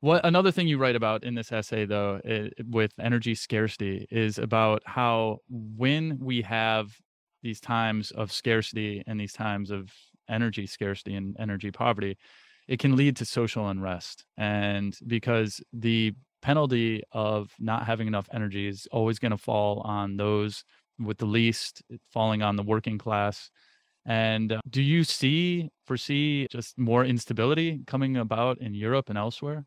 what 0.00 0.24
another 0.24 0.50
thing 0.50 0.68
you 0.68 0.78
write 0.78 0.96
about 0.96 1.24
in 1.24 1.34
this 1.34 1.50
essay 1.50 1.86
though 1.86 2.20
it, 2.24 2.54
with 2.68 2.92
energy 3.00 3.34
scarcity 3.34 4.06
is 4.10 4.38
about 4.38 4.82
how 4.84 5.38
when 5.48 6.18
we 6.20 6.42
have 6.42 6.96
these 7.46 7.60
times 7.60 8.10
of 8.10 8.32
scarcity 8.32 9.04
and 9.06 9.20
these 9.20 9.32
times 9.32 9.70
of 9.70 9.92
energy 10.28 10.66
scarcity 10.66 11.14
and 11.14 11.36
energy 11.38 11.70
poverty, 11.70 12.18
it 12.66 12.78
can 12.80 12.96
lead 12.96 13.14
to 13.16 13.24
social 13.24 13.68
unrest. 13.68 14.24
And 14.36 14.98
because 15.06 15.60
the 15.72 16.12
penalty 16.42 17.02
of 17.12 17.52
not 17.60 17.86
having 17.86 18.08
enough 18.08 18.28
energy 18.32 18.66
is 18.66 18.88
always 18.90 19.20
going 19.20 19.30
to 19.30 19.38
fall 19.38 19.80
on 19.98 20.16
those 20.16 20.64
with 20.98 21.18
the 21.18 21.26
least, 21.26 21.82
falling 22.10 22.42
on 22.42 22.56
the 22.56 22.64
working 22.74 22.98
class. 22.98 23.48
And 24.04 24.52
uh, 24.52 24.60
do 24.68 24.82
you 24.82 25.04
see, 25.04 25.70
foresee 25.86 26.48
just 26.50 26.76
more 26.76 27.04
instability 27.04 27.80
coming 27.86 28.16
about 28.16 28.58
in 28.60 28.74
Europe 28.74 29.08
and 29.08 29.18
elsewhere? 29.18 29.66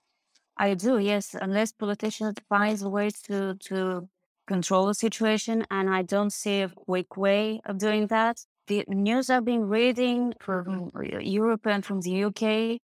I 0.57 0.73
do, 0.73 0.99
yes. 0.99 1.35
Unless 1.39 1.71
politicians 1.73 2.35
find 2.49 2.81
ways 2.91 3.21
to 3.27 3.55
to 3.67 4.09
control 4.49 4.87
the 4.87 4.93
situation, 5.07 5.57
and 5.69 5.85
I 5.89 6.01
don't 6.01 6.33
see 6.43 6.57
a 6.61 6.69
quick 6.69 7.15
way 7.15 7.61
of 7.69 7.77
doing 7.77 8.07
that. 8.07 8.35
The 8.67 8.83
news 8.87 9.29
I've 9.29 9.45
been 9.45 9.65
reading 9.77 10.33
from 10.39 10.91
Europe 11.39 11.65
and 11.73 11.85
from 11.87 12.01
the 12.01 12.15
UK 12.27 12.43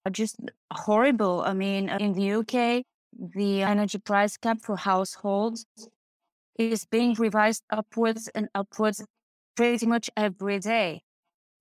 are 0.06 0.16
just 0.22 0.36
horrible. 0.74 1.36
I 1.52 1.54
mean, 1.54 1.90
uh, 1.90 1.98
in 2.06 2.12
the 2.14 2.28
UK, 2.40 2.84
the 3.38 3.62
energy 3.74 4.00
price 4.00 4.36
cap 4.38 4.58
for 4.62 4.76
households 4.78 5.66
is 6.58 6.86
being 6.86 7.14
revised 7.26 7.64
upwards 7.70 8.24
and 8.36 8.48
upwards 8.62 9.00
pretty 9.56 9.86
much 9.86 10.10
every 10.16 10.60
day. 10.60 11.02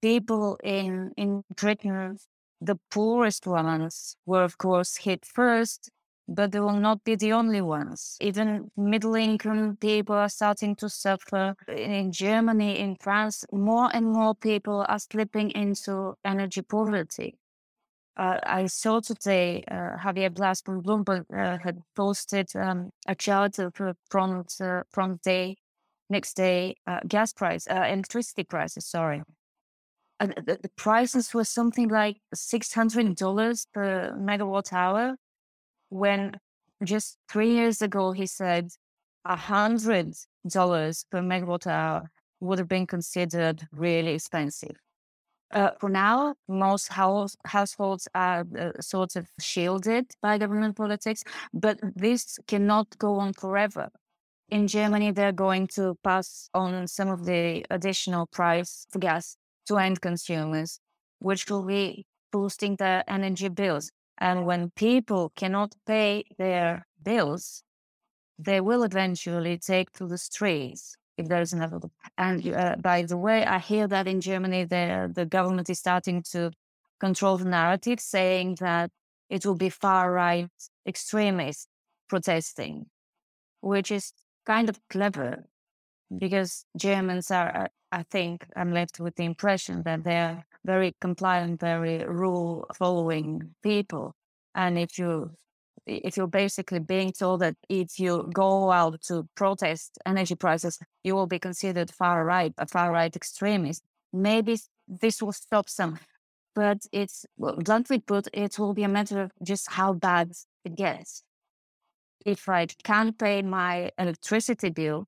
People 0.03 0.59
in, 0.65 1.13
in 1.17 1.43
Britain, 1.57 2.19
the 2.61 2.77
poorest 2.91 3.47
ones, 3.47 4.17
were 4.27 4.45
of 4.45 4.59
course 4.59 4.93
hit 5.05 5.25
first 5.25 5.91
but 6.31 6.53
they 6.53 6.61
will 6.61 6.79
not 6.79 7.03
be 7.03 7.16
the 7.16 7.33
only 7.33 7.61
ones. 7.61 8.16
Even 8.21 8.71
middle 8.77 9.16
income 9.16 9.77
people 9.81 10.14
are 10.14 10.29
starting 10.29 10.77
to 10.77 10.88
suffer. 10.88 11.57
In 11.69 12.12
Germany, 12.12 12.79
in 12.79 12.97
France, 12.97 13.45
more 13.53 13.90
and 13.93 14.07
more 14.07 14.35
people 14.37 14.87
are 14.88 14.99
slipping 15.01 15.51
into 15.51 16.14
energy 16.25 16.62
poverty. 16.62 17.37
Uh, 18.16 18.38
I 18.45 18.66
saw 18.66 19.01
today 19.01 19.64
uh, 19.71 19.97
Javier 19.99 20.33
Blas 20.33 20.62
from 20.62 20.83
Bloomberg 20.83 21.25
uh, 21.33 21.59
had 21.59 21.79
posted 21.97 22.55
um, 22.55 22.90
a 23.09 23.14
chart 23.14 23.59
of 23.59 23.75
front 24.11 24.55
uh, 24.61 24.83
front 24.90 25.23
day, 25.23 25.57
next 26.11 26.35
day 26.35 26.77
uh, 26.87 27.01
gas 27.09 27.33
price, 27.33 27.66
uh, 27.69 27.87
electricity 27.88 28.45
prices. 28.45 28.87
Sorry, 28.87 29.23
the, 30.21 30.59
the 30.62 30.71
prices 30.77 31.35
were 31.35 31.45
something 31.45 31.88
like 31.88 32.19
six 32.35 32.75
hundred 32.75 33.16
dollars 33.16 33.66
per 33.73 34.12
megawatt 34.16 34.73
hour 34.73 35.16
when 35.90 36.38
just 36.83 37.18
three 37.29 37.50
years 37.53 37.83
ago 37.83 38.12
he 38.12 38.26
said 38.26 38.70
a 39.24 39.37
hundred 39.37 40.14
dollars 40.48 41.05
per 41.11 41.20
megawatt 41.20 41.66
hour 41.66 42.11
would 42.40 42.59
have 42.59 42.68
been 42.68 42.87
considered 42.87 43.66
really 43.72 44.14
expensive. 44.14 44.76
Uh, 45.53 45.70
for 45.81 45.90
now, 45.90 46.35
most 46.48 46.88
house, 46.88 47.37
households 47.44 48.07
are 48.14 48.46
uh, 48.59 48.70
sort 48.81 49.16
of 49.16 49.26
shielded 49.40 50.07
by 50.22 50.38
government 50.38 50.76
politics, 50.76 51.24
but 51.53 51.79
this 51.96 52.38
cannot 52.46 52.87
go 52.98 53.16
on 53.16 53.33
forever. 53.33 53.90
In 54.48 54.68
Germany, 54.68 55.11
they're 55.11 55.33
going 55.33 55.66
to 55.68 55.96
pass 56.05 56.48
on 56.55 56.87
some 56.87 57.09
of 57.09 57.24
the 57.24 57.64
additional 57.70 58.26
price 58.26 58.87
for 58.90 59.00
gas 59.00 59.37
to 59.66 59.76
end 59.76 60.00
consumers, 60.00 60.81
which 61.18 61.50
will 61.50 61.64
be 61.64 62.07
boosting 62.33 62.76
their 62.76 63.03
energy 63.09 63.48
bills. 63.48 63.90
And 64.21 64.45
when 64.45 64.71
people 64.71 65.33
cannot 65.35 65.75
pay 65.87 66.25
their 66.39 66.87
bills, 67.03 67.63
they 68.39 68.61
will 68.61 68.83
eventually 68.83 69.59
take 69.59 69.93
to 69.93 70.07
the 70.07 70.19
streets 70.19 70.97
if 71.17 71.29
there's 71.29 71.53
another. 71.53 71.81
And 72.17 72.47
uh, 72.49 72.77
by 72.81 73.03
the 73.03 73.17
way, 73.17 73.45
I 73.45 73.59
hear 73.59 73.87
that 73.89 74.07
in 74.07 74.21
Germany, 74.21 74.65
the, 74.65 75.11
the 75.15 75.27
government 75.27 75.71
is 75.71 75.79
starting 75.79 76.23
to 76.33 76.51
control 76.99 77.39
the 77.39 77.45
narrative, 77.47 78.01
saying 78.01 78.57
that 78.61 78.91
it 79.29 79.47
will 79.47 79.57
be 79.57 79.71
far 79.71 80.13
right 80.13 80.51
extremists 80.87 81.67
protesting, 82.09 82.87
which 83.61 83.91
is 83.91 84.13
kind 84.47 84.69
of 84.69 84.79
clever 84.89 85.45
because 86.17 86.65
Germans 86.77 87.31
are, 87.31 87.69
I 87.92 88.05
think, 88.05 88.46
I'm 88.57 88.72
left 88.72 89.00
with 89.00 89.16
the 89.16 89.24
impression 89.24 89.83
that 89.83 90.05
they're 90.05 90.44
very 90.64 90.94
compliant, 91.00 91.61
very 91.61 92.05
rule 92.05 92.66
following 92.74 93.55
people. 93.62 94.14
And 94.55 94.79
if 94.79 94.98
you 94.98 95.33
if 95.87 96.16
you're 96.16 96.26
basically 96.26 96.79
being 96.79 97.12
told 97.12 97.40
that 97.40 97.57
if 97.68 97.98
you 97.98 98.31
go 98.35 98.70
out 98.70 99.00
to 99.03 99.26
protest 99.35 99.98
energy 100.07 100.35
prices, 100.35 100.79
you 101.03 101.14
will 101.14 101.26
be 101.26 101.38
considered 101.38 101.90
far 101.90 102.24
right, 102.24 102.53
a 102.59 102.66
far 102.66 102.92
right 102.92 103.14
extremist, 103.14 103.83
maybe 104.12 104.59
this 104.87 105.22
will 105.22 105.33
stop 105.33 105.68
some. 105.68 105.98
But 106.55 106.79
it's 106.92 107.24
well, 107.37 107.57
bluntly 107.57 108.00
put, 108.00 108.29
it 108.33 108.59
will 108.59 108.74
be 108.74 108.83
a 108.83 108.88
matter 108.88 109.22
of 109.22 109.33
just 109.42 109.70
how 109.70 109.92
bad 109.92 110.33
it 110.64 110.76
gets. 110.76 111.22
If 112.26 112.48
I 112.48 112.66
can't 112.85 113.18
pay 113.18 113.42
my 113.42 113.90
electricity 113.98 114.70
bill, 114.70 115.07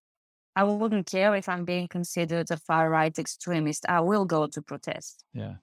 I 0.54 0.64
wouldn't 0.64 1.06
care 1.06 1.34
if 1.34 1.48
I'm 1.48 1.64
being 1.64 1.88
considered 1.88 2.50
a 2.50 2.56
far 2.56 2.90
right 2.90 3.16
extremist. 3.18 3.86
I 3.88 4.00
will 4.00 4.24
go 4.24 4.46
to 4.46 4.62
protest. 4.62 5.24
Yeah. 5.32 5.54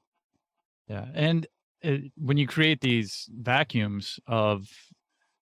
Yeah. 0.88 1.06
And 1.14 1.48
it, 1.82 2.12
when 2.18 2.38
you 2.38 2.48
create 2.48 2.82
these 2.82 3.30
vacuums 3.32 4.20
of 4.28 4.68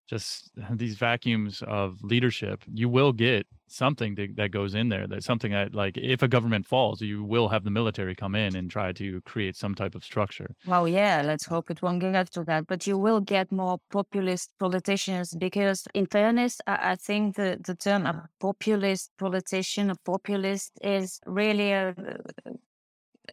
just 0.08 0.52
these 0.72 0.96
vacuums 0.98 1.64
of 1.68 2.04
leadership, 2.04 2.64
you 2.74 2.90
will 2.90 3.14
get 3.14 3.46
something 3.70 4.16
that, 4.16 4.36
that 4.38 4.52
goes 4.52 4.74
in 4.76 4.90
there. 4.90 5.08
That's 5.08 5.26
something 5.26 5.52
that, 5.52 5.76
like, 5.76 5.98
if 5.98 6.22
a 6.24 6.28
government 6.28 6.66
falls, 6.66 7.02
you 7.02 7.24
will 7.24 7.50
have 7.50 7.64
the 7.64 7.70
military 7.70 8.16
come 8.16 8.34
in 8.34 8.56
and 8.56 8.72
try 8.72 8.94
to 8.94 9.22
create 9.22 9.58
some 9.58 9.76
type 9.76 9.94
of 9.94 10.04
structure. 10.04 10.56
Well, 10.66 10.88
yeah, 10.88 11.22
let's 11.26 11.46
hope 11.46 11.70
it 11.70 11.82
won't 11.82 12.00
get 12.00 12.32
to 12.32 12.44
that. 12.46 12.68
But 12.68 12.88
you 12.88 12.98
will 12.98 13.20
get 13.20 13.52
more 13.52 13.80
populist 13.92 14.54
politicians 14.58 15.36
because, 15.36 15.86
in 15.94 16.06
fairness, 16.06 16.60
I, 16.66 16.92
I 16.92 16.96
think 16.96 17.36
the, 17.36 17.58
the 17.64 17.76
term 17.76 18.06
a 18.06 18.30
populist 18.40 19.12
politician, 19.18 19.90
a 19.90 19.96
populist, 19.96 20.72
is 20.82 21.20
really 21.26 21.72
a 21.74 21.94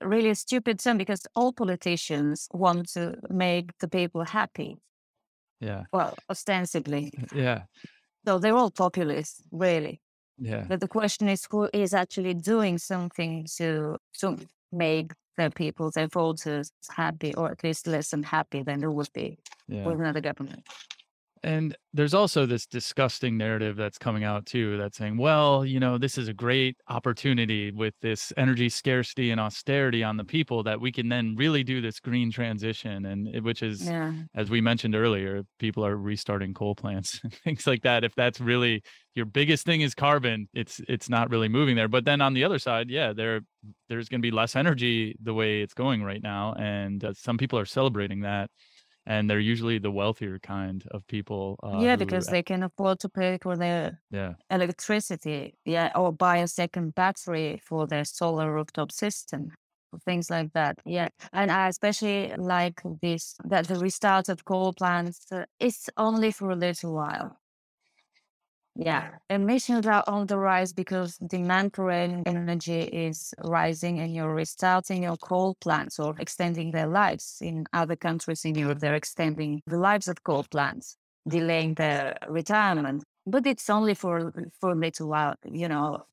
really 0.00 0.30
a 0.30 0.34
stupid 0.34 0.80
term 0.80 0.98
because 0.98 1.26
all 1.34 1.52
politicians 1.52 2.48
want 2.52 2.88
to 2.90 3.16
make 3.30 3.76
the 3.78 3.88
people 3.88 4.24
happy. 4.24 4.76
Yeah. 5.60 5.84
Well, 5.92 6.14
ostensibly. 6.30 7.12
Yeah. 7.34 7.62
So 8.26 8.38
they're 8.38 8.56
all 8.56 8.70
populists, 8.70 9.42
really. 9.52 10.00
Yeah. 10.38 10.64
But 10.66 10.80
the 10.80 10.88
question 10.88 11.28
is 11.28 11.46
who 11.50 11.68
is 11.74 11.92
actually 11.92 12.34
doing 12.34 12.78
something 12.78 13.46
to 13.58 13.98
to 14.20 14.38
make 14.72 15.12
their 15.36 15.50
people, 15.50 15.90
their 15.90 16.08
voters 16.08 16.70
happy, 16.90 17.34
or 17.34 17.50
at 17.50 17.62
least 17.62 17.86
less 17.86 18.12
unhappy 18.12 18.62
than 18.62 18.80
they 18.80 18.86
would 18.86 19.12
be 19.12 19.38
yeah. 19.68 19.86
with 19.86 20.00
another 20.00 20.20
government. 20.20 20.66
And 21.44 21.76
there's 21.92 22.14
also 22.14 22.46
this 22.46 22.64
disgusting 22.64 23.36
narrative 23.36 23.76
that's 23.76 23.98
coming 23.98 24.24
out 24.24 24.46
too 24.46 24.78
that's 24.78 24.96
saying, 24.96 25.18
well, 25.18 25.62
you 25.62 25.78
know, 25.78 25.98
this 25.98 26.16
is 26.16 26.26
a 26.26 26.32
great 26.32 26.78
opportunity 26.88 27.70
with 27.70 27.92
this 28.00 28.32
energy 28.38 28.70
scarcity 28.70 29.30
and 29.30 29.38
austerity 29.38 30.02
on 30.02 30.16
the 30.16 30.24
people 30.24 30.62
that 30.62 30.80
we 30.80 30.90
can 30.90 31.10
then 31.10 31.34
really 31.36 31.62
do 31.62 31.82
this 31.82 32.00
green 32.00 32.32
transition. 32.32 33.04
And 33.04 33.44
which 33.44 33.62
is, 33.62 33.84
yeah. 33.84 34.14
as 34.34 34.48
we 34.48 34.62
mentioned 34.62 34.94
earlier, 34.94 35.42
people 35.58 35.84
are 35.84 35.98
restarting 35.98 36.54
coal 36.54 36.74
plants 36.74 37.20
and 37.22 37.34
things 37.34 37.66
like 37.66 37.82
that. 37.82 38.04
If 38.04 38.14
that's 38.14 38.40
really 38.40 38.82
your 39.14 39.26
biggest 39.26 39.66
thing 39.66 39.82
is 39.82 39.94
carbon, 39.94 40.48
it's 40.54 40.80
it's 40.88 41.10
not 41.10 41.28
really 41.28 41.48
moving 41.48 41.76
there. 41.76 41.88
But 41.88 42.06
then 42.06 42.22
on 42.22 42.32
the 42.32 42.44
other 42.44 42.58
side, 42.58 42.88
yeah, 42.88 43.12
there 43.12 43.42
there's 43.90 44.08
going 44.08 44.22
to 44.22 44.26
be 44.26 44.34
less 44.34 44.56
energy 44.56 45.14
the 45.22 45.34
way 45.34 45.60
it's 45.60 45.74
going 45.74 46.02
right 46.02 46.22
now, 46.22 46.54
and 46.54 47.04
uh, 47.04 47.12
some 47.12 47.36
people 47.36 47.58
are 47.58 47.66
celebrating 47.66 48.22
that 48.22 48.50
and 49.06 49.28
they're 49.28 49.40
usually 49.40 49.78
the 49.78 49.90
wealthier 49.90 50.38
kind 50.38 50.84
of 50.90 51.06
people. 51.06 51.58
Uh, 51.62 51.78
yeah, 51.80 51.96
because 51.96 52.26
they 52.26 52.42
can 52.42 52.62
afford 52.62 53.00
to 53.00 53.08
pay 53.08 53.38
for 53.40 53.56
their 53.56 54.00
yeah. 54.10 54.34
electricity, 54.50 55.54
yeah, 55.64 55.90
or 55.94 56.12
buy 56.12 56.38
a 56.38 56.48
second 56.48 56.94
battery 56.94 57.60
for 57.64 57.86
their 57.86 58.04
solar 58.04 58.52
rooftop 58.52 58.90
system, 58.90 59.50
things 60.04 60.30
like 60.30 60.52
that. 60.54 60.78
Yeah, 60.84 61.08
and 61.32 61.50
I 61.50 61.68
especially 61.68 62.32
like 62.36 62.80
this 63.02 63.36
that 63.44 63.68
the 63.68 63.78
restart 63.78 64.28
of 64.28 64.44
coal 64.44 64.72
plants 64.72 65.26
uh, 65.32 65.44
is 65.60 65.88
only 65.96 66.30
for 66.30 66.50
a 66.50 66.56
little 66.56 66.94
while. 66.94 67.38
Yeah, 68.76 69.10
emissions 69.30 69.86
are 69.86 70.02
on 70.08 70.26
the 70.26 70.36
rise 70.36 70.72
because 70.72 71.16
demand 71.18 71.76
for 71.76 71.92
energy 71.92 72.80
is 72.80 73.32
rising 73.44 74.00
and 74.00 74.12
you're 74.12 74.34
restarting 74.34 75.04
your 75.04 75.16
coal 75.16 75.54
plants 75.60 76.00
or 76.00 76.16
extending 76.18 76.72
their 76.72 76.88
lives. 76.88 77.38
In 77.40 77.66
other 77.72 77.94
countries 77.94 78.44
in 78.44 78.56
Europe, 78.56 78.80
they're 78.80 78.96
extending 78.96 79.62
the 79.68 79.78
lives 79.78 80.08
of 80.08 80.24
coal 80.24 80.44
plants, 80.50 80.96
delaying 81.28 81.74
their 81.74 82.16
retirement. 82.28 83.04
But 83.26 83.46
it's 83.46 83.70
only 83.70 83.94
for, 83.94 84.32
for 84.60 84.70
a 84.72 84.74
little 84.74 85.08
while, 85.08 85.36
you 85.44 85.68
know, 85.68 86.06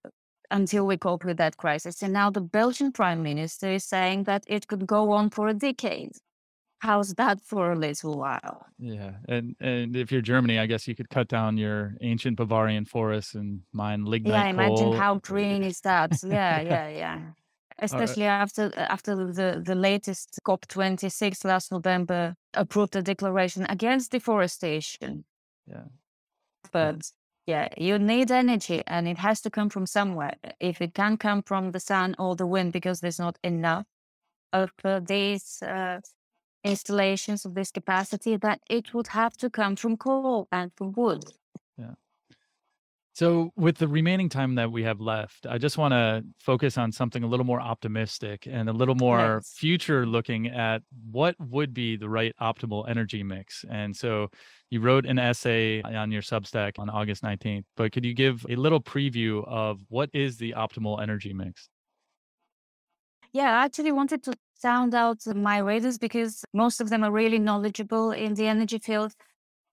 until 0.52 0.86
we 0.86 0.98
cope 0.98 1.26
with 1.26 1.38
that 1.38 1.58
crisis. 1.58 2.04
And 2.04 2.14
now 2.14 2.30
the 2.30 2.42
Belgian 2.42 2.92
prime 2.92 3.24
minister 3.24 3.72
is 3.72 3.86
saying 3.86 4.26
that 4.26 4.44
it 4.46 4.68
could 4.68 4.86
go 4.86 5.12
on 5.14 5.32
for 5.32 5.48
a 5.48 5.54
decade 5.56 6.12
how's 6.82 7.14
that 7.14 7.40
for 7.42 7.72
a 7.72 7.76
little 7.76 8.18
while? 8.18 8.66
Yeah, 8.80 9.12
and 9.28 9.56
and 9.60 9.96
if 9.96 10.12
you're 10.12 10.22
Germany, 10.22 10.60
I 10.60 10.66
guess 10.66 10.88
you 10.88 10.96
could 10.96 11.10
cut 11.10 11.28
down 11.28 11.58
your 11.58 11.96
ancient 12.02 12.38
Bavarian 12.38 12.86
forests 12.86 13.36
and 13.36 13.62
mine 13.72 14.04
lignite. 14.04 14.34
Yeah, 14.34 14.50
imagine 14.50 14.94
how 14.94 15.16
green 15.16 15.64
is 15.64 15.80
that? 15.82 16.12
Yeah, 16.24 16.62
yeah, 16.74 16.90
yeah. 16.90 17.20
Especially 17.80 18.26
right. 18.26 18.42
after 18.42 18.72
after 18.76 19.16
the 19.16 19.62
the 19.64 19.76
latest 19.76 20.40
COP 20.44 20.68
26 20.68 21.46
last 21.46 21.72
November 21.72 22.36
approved 22.54 22.96
a 22.96 23.02
declaration 23.02 23.66
against 23.70 24.12
deforestation. 24.12 25.24
Yeah, 25.68 25.86
but. 26.72 27.12
Yeah, 27.48 27.70
you 27.76 27.98
need 27.98 28.32
energy 28.32 28.84
and 28.86 29.08
it 29.08 29.18
has 29.18 29.42
to 29.42 29.50
come 29.50 29.70
from 29.70 29.88
somewhere. 29.88 30.36
If 30.60 30.80
it 30.80 30.94
can't 30.94 31.20
come 31.20 31.42
from 31.42 31.72
the 31.72 31.80
sun 31.80 32.16
or 32.20 32.36
the 32.36 32.46
wind 32.46 32.72
because 32.72 33.00
there's 33.00 33.18
not 33.18 33.40
enough 33.44 33.88
of 34.54 34.72
uh, 34.86 35.00
these 35.00 35.62
uh, 35.64 36.02
installations 36.64 37.46
of 37.46 37.56
this 37.56 37.72
capacity 37.72 38.38
that 38.38 38.62
it 38.70 38.94
would 38.94 39.08
have 39.08 39.36
to 39.38 39.50
come 39.50 39.76
from 39.76 39.98
coal 39.98 40.48
and 40.52 40.72
from 40.76 40.94
wood. 40.94 41.24
Yeah. 41.78 41.94
So, 43.14 43.52
with 43.58 43.78
the 43.78 43.88
remaining 43.88 44.30
time 44.30 44.56
that 44.56 44.72
we 44.72 44.84
have 44.84 45.02
left, 45.02 45.46
I 45.46 45.58
just 45.58 45.78
want 45.78 45.92
to 45.92 46.24
focus 46.40 46.78
on 46.78 46.92
something 46.92 47.24
a 47.24 47.28
little 47.28 47.46
more 47.46 47.60
optimistic 47.60 48.48
and 48.50 48.70
a 48.70 48.74
little 48.74 48.96
more 48.96 49.36
yes. 49.36 49.54
future 49.58 50.06
looking 50.06 50.48
at 50.48 50.82
what 51.12 51.36
would 51.40 51.74
be 51.74 51.98
the 51.98 52.08
right 52.08 52.34
optimal 52.42 52.88
energy 52.90 53.22
mix. 53.22 53.66
And 53.70 53.96
so, 53.96 54.30
you 54.70 54.80
wrote 54.80 55.06
an 55.06 55.20
essay 55.20 55.82
on 55.82 56.12
your 56.12 56.22
Substack 56.22 56.80
on 56.80 56.90
August 56.90 57.24
19th, 57.24 57.66
but 57.76 57.92
could 57.92 58.06
you 58.06 58.14
give 58.14 58.46
a 58.50 58.56
little 58.56 58.80
preview 58.82 59.46
of 59.46 59.80
what 59.90 60.10
is 60.14 60.38
the 60.38 60.54
optimal 60.58 61.02
energy 61.02 61.34
mix? 61.34 61.70
Yeah, 63.34 63.60
I 63.60 63.66
actually 63.66 63.92
wanted 63.92 64.24
to 64.24 64.34
sound 64.62 64.94
out 64.94 65.26
my 65.36 65.58
readers 65.58 65.98
because 65.98 66.44
most 66.54 66.82
of 66.82 66.90
them 66.90 67.04
are 67.04 67.12
really 67.12 67.40
knowledgeable 67.40 68.12
in 68.12 68.36
the 68.36 68.48
energy 68.48 68.80
field. 68.80 69.14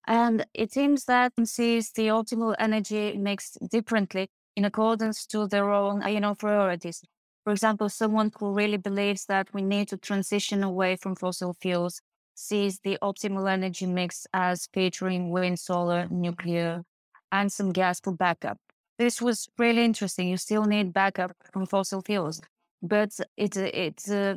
And 0.06 0.46
it 0.54 0.72
seems 0.72 1.04
that 1.04 1.32
sees 1.44 1.92
the 1.92 2.08
optimal 2.08 2.54
energy 2.58 3.16
mix 3.16 3.52
differently 3.70 4.28
in 4.56 4.64
accordance 4.64 5.26
to 5.26 5.46
their 5.46 5.70
own, 5.70 6.06
you 6.08 6.20
know, 6.20 6.34
priorities. 6.34 7.02
For 7.44 7.52
example, 7.52 7.88
someone 7.88 8.30
who 8.38 8.52
really 8.52 8.78
believes 8.78 9.26
that 9.26 9.48
we 9.54 9.62
need 9.62 9.88
to 9.88 9.96
transition 9.96 10.62
away 10.62 10.96
from 10.96 11.14
fossil 11.14 11.54
fuels 11.54 12.00
sees 12.34 12.80
the 12.80 12.98
optimal 13.02 13.50
energy 13.50 13.86
mix 13.86 14.26
as 14.32 14.68
featuring 14.72 15.30
wind, 15.30 15.58
solar, 15.58 16.08
nuclear, 16.10 16.82
and 17.32 17.52
some 17.52 17.72
gas 17.72 18.00
for 18.00 18.12
backup. 18.12 18.58
This 18.98 19.20
was 19.22 19.48
really 19.58 19.84
interesting. 19.84 20.28
You 20.28 20.36
still 20.36 20.64
need 20.64 20.92
backup 20.92 21.32
from 21.52 21.66
fossil 21.66 22.02
fuels, 22.02 22.40
but 22.82 23.10
it's 23.36 23.56
it's 23.56 24.10
uh, 24.10 24.36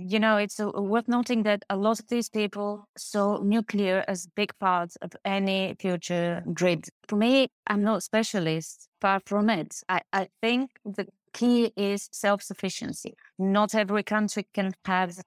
you 0.00 0.18
know 0.18 0.36
it's 0.38 0.58
uh, 0.58 0.70
worth 0.70 1.08
noting 1.08 1.42
that 1.42 1.62
a 1.68 1.76
lot 1.76 2.00
of 2.00 2.08
these 2.08 2.28
people 2.28 2.88
saw 2.96 3.38
nuclear 3.42 4.04
as 4.08 4.26
big 4.34 4.52
part 4.58 4.92
of 5.02 5.12
any 5.24 5.76
future 5.78 6.42
grid. 6.54 6.86
For 7.08 7.16
me, 7.16 7.48
I'm 7.66 7.82
not 7.82 7.98
a 7.98 8.00
specialist. 8.00 8.88
Far 9.00 9.20
from 9.26 9.50
it. 9.50 9.82
I, 9.88 10.00
I 10.12 10.28
think 10.42 10.70
the 10.84 11.06
key 11.32 11.72
is 11.76 12.08
self 12.12 12.42
sufficiency. 12.42 13.14
Not 13.38 13.74
every 13.74 14.02
country 14.02 14.46
can 14.54 14.72
have 14.84 15.18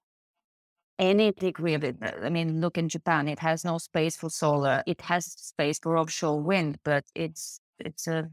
any 1.00 1.32
degree 1.32 1.74
of 1.74 1.84
it. 1.84 1.98
I 2.24 2.30
mean, 2.30 2.62
look 2.62 2.78
in 2.78 2.90
Japan, 2.90 3.28
it 3.28 3.40
has 3.40 3.66
no 3.66 3.78
space 3.78 4.16
for 4.16 4.30
solar. 4.30 4.84
It 4.88 5.02
has 5.02 5.26
space 5.26 5.80
for 5.80 5.98
offshore 5.98 6.40
wind, 6.42 6.78
but 6.84 7.04
it's 7.16 7.60
it's 7.80 8.08
a 8.08 8.30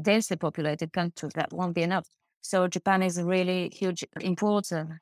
densely 0.00 0.36
populated 0.36 0.92
country. 0.92 1.28
That 1.34 1.52
won't 1.52 1.74
be 1.74 1.82
enough. 1.82 2.06
So 2.42 2.68
Japan 2.68 3.02
is 3.02 3.18
a 3.18 3.24
really 3.24 3.70
huge 3.70 4.04
importer 4.20 5.00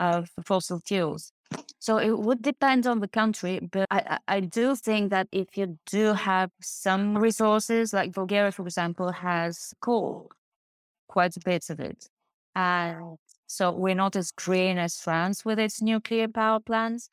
of 0.00 0.30
fossil 0.44 0.80
fuels. 0.80 1.32
So 1.78 1.98
it 1.98 2.18
would 2.18 2.42
depend 2.42 2.86
on 2.86 3.00
the 3.00 3.08
country, 3.08 3.60
but 3.72 3.86
I, 3.90 4.18
I 4.28 4.40
do 4.40 4.76
think 4.76 5.10
that 5.10 5.28
if 5.32 5.56
you 5.56 5.78
do 5.86 6.12
have 6.12 6.50
some 6.60 7.16
resources, 7.16 7.92
like 7.92 8.12
Bulgaria, 8.12 8.52
for 8.52 8.62
example, 8.62 9.12
has 9.12 9.72
coal, 9.80 10.30
quite 11.08 11.36
a 11.36 11.40
bit 11.40 11.70
of 11.70 11.80
it. 11.80 12.08
And 12.54 13.16
so 13.46 13.70
we're 13.70 13.94
not 13.94 14.16
as 14.16 14.30
green 14.32 14.78
as 14.78 15.00
France 15.00 15.44
with 15.44 15.58
its 15.58 15.80
nuclear 15.80 16.28
power 16.28 16.60
plants, 16.60 17.10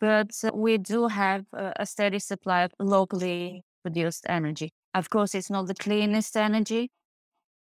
but 0.00 0.32
we 0.52 0.78
do 0.78 1.06
have 1.08 1.46
a 1.52 1.86
steady 1.86 2.18
supply 2.18 2.62
of 2.64 2.72
locally 2.78 3.62
produced 3.82 4.26
energy. 4.28 4.70
Of 4.94 5.08
course, 5.08 5.34
it's 5.34 5.50
not 5.50 5.66
the 5.68 5.74
cleanest 5.74 6.36
energy, 6.36 6.90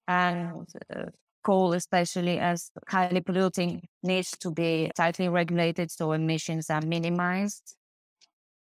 and 0.06 0.68
uh, 0.94 1.06
coal, 1.48 1.72
especially 1.72 2.38
as 2.38 2.70
highly 2.88 3.22
polluting, 3.22 3.80
needs 4.02 4.30
to 4.38 4.50
be 4.50 4.90
tightly 4.94 5.28
regulated 5.28 5.90
so 5.90 6.12
emissions 6.12 6.68
are 6.68 6.82
minimized 6.82 7.74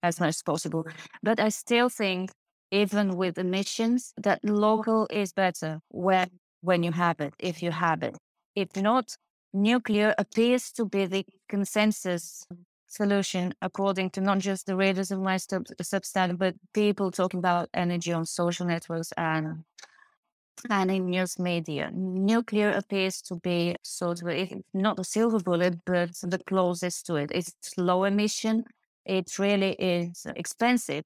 as 0.02 0.20
much 0.20 0.28
as 0.28 0.42
possible. 0.42 0.84
But 1.22 1.40
I 1.40 1.48
still 1.48 1.88
think, 1.88 2.30
even 2.70 3.16
with 3.16 3.38
emissions, 3.38 4.12
that 4.26 4.40
local 4.44 5.06
is 5.10 5.32
better 5.32 5.80
when 5.88 6.28
when 6.60 6.82
you 6.82 6.92
have 6.92 7.18
it, 7.20 7.32
if 7.38 7.62
you 7.62 7.70
have 7.70 8.02
it. 8.02 8.16
If 8.54 8.68
not, 8.76 9.06
nuclear 9.52 10.14
appears 10.18 10.72
to 10.72 10.84
be 10.84 11.06
the 11.06 11.24
consensus 11.48 12.44
solution 12.88 13.54
according 13.62 14.10
to 14.10 14.20
not 14.20 14.38
just 14.38 14.66
the 14.66 14.76
readers 14.76 15.10
of 15.10 15.20
my 15.20 15.36
sub- 15.38 15.66
Substack, 15.80 16.36
but 16.38 16.54
people 16.74 17.10
talking 17.10 17.38
about 17.38 17.68
energy 17.72 18.12
on 18.12 18.26
social 18.26 18.66
networks 18.66 19.12
and 19.16 19.64
and 20.70 20.90
in 20.90 21.06
news 21.06 21.38
media. 21.38 21.90
Nuclear 21.92 22.70
appears 22.70 23.22
to 23.22 23.36
be 23.36 23.76
sort 23.82 24.22
of 24.22 24.62
not 24.74 24.98
a 24.98 25.04
silver 25.04 25.40
bullet, 25.40 25.84
but 25.84 26.10
the 26.22 26.40
closest 26.46 27.06
to 27.06 27.16
it. 27.16 27.30
It's 27.32 27.54
low 27.76 28.04
emission. 28.04 28.64
It 29.04 29.38
really 29.38 29.72
is 29.72 30.26
expensive, 30.34 31.04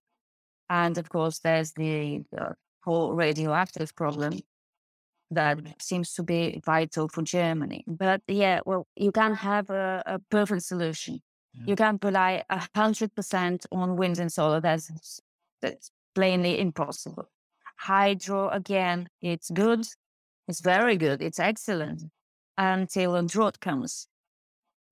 and 0.68 0.96
of 0.96 1.08
course, 1.08 1.40
there's 1.40 1.72
the, 1.72 2.22
the 2.32 2.54
whole 2.82 3.12
radioactive 3.12 3.94
problem 3.94 4.40
that 5.30 5.58
seems 5.78 6.14
to 6.14 6.22
be 6.22 6.60
vital 6.64 7.08
for 7.08 7.22
Germany. 7.22 7.84
But 7.86 8.22
yeah, 8.26 8.60
well, 8.64 8.86
you 8.96 9.12
can't 9.12 9.36
have 9.36 9.70
a, 9.70 10.02
a 10.06 10.18
perfect 10.30 10.62
solution. 10.62 11.20
Yeah. 11.52 11.64
You 11.66 11.76
can't 11.76 12.02
rely 12.02 12.44
a 12.48 12.66
hundred 12.74 13.14
percent 13.14 13.66
on 13.70 13.96
wind 13.96 14.18
and 14.18 14.32
solar. 14.32 14.60
That's 14.60 15.20
that's 15.60 15.90
plainly 16.14 16.58
impossible. 16.58 17.28
Hydro 17.80 18.50
again, 18.50 19.08
it's 19.22 19.50
good. 19.50 19.86
It's 20.48 20.60
very 20.60 20.96
good. 20.96 21.22
It's 21.22 21.38
excellent 21.38 22.02
until 22.58 23.16
a 23.16 23.22
drought 23.22 23.60
comes. 23.60 24.08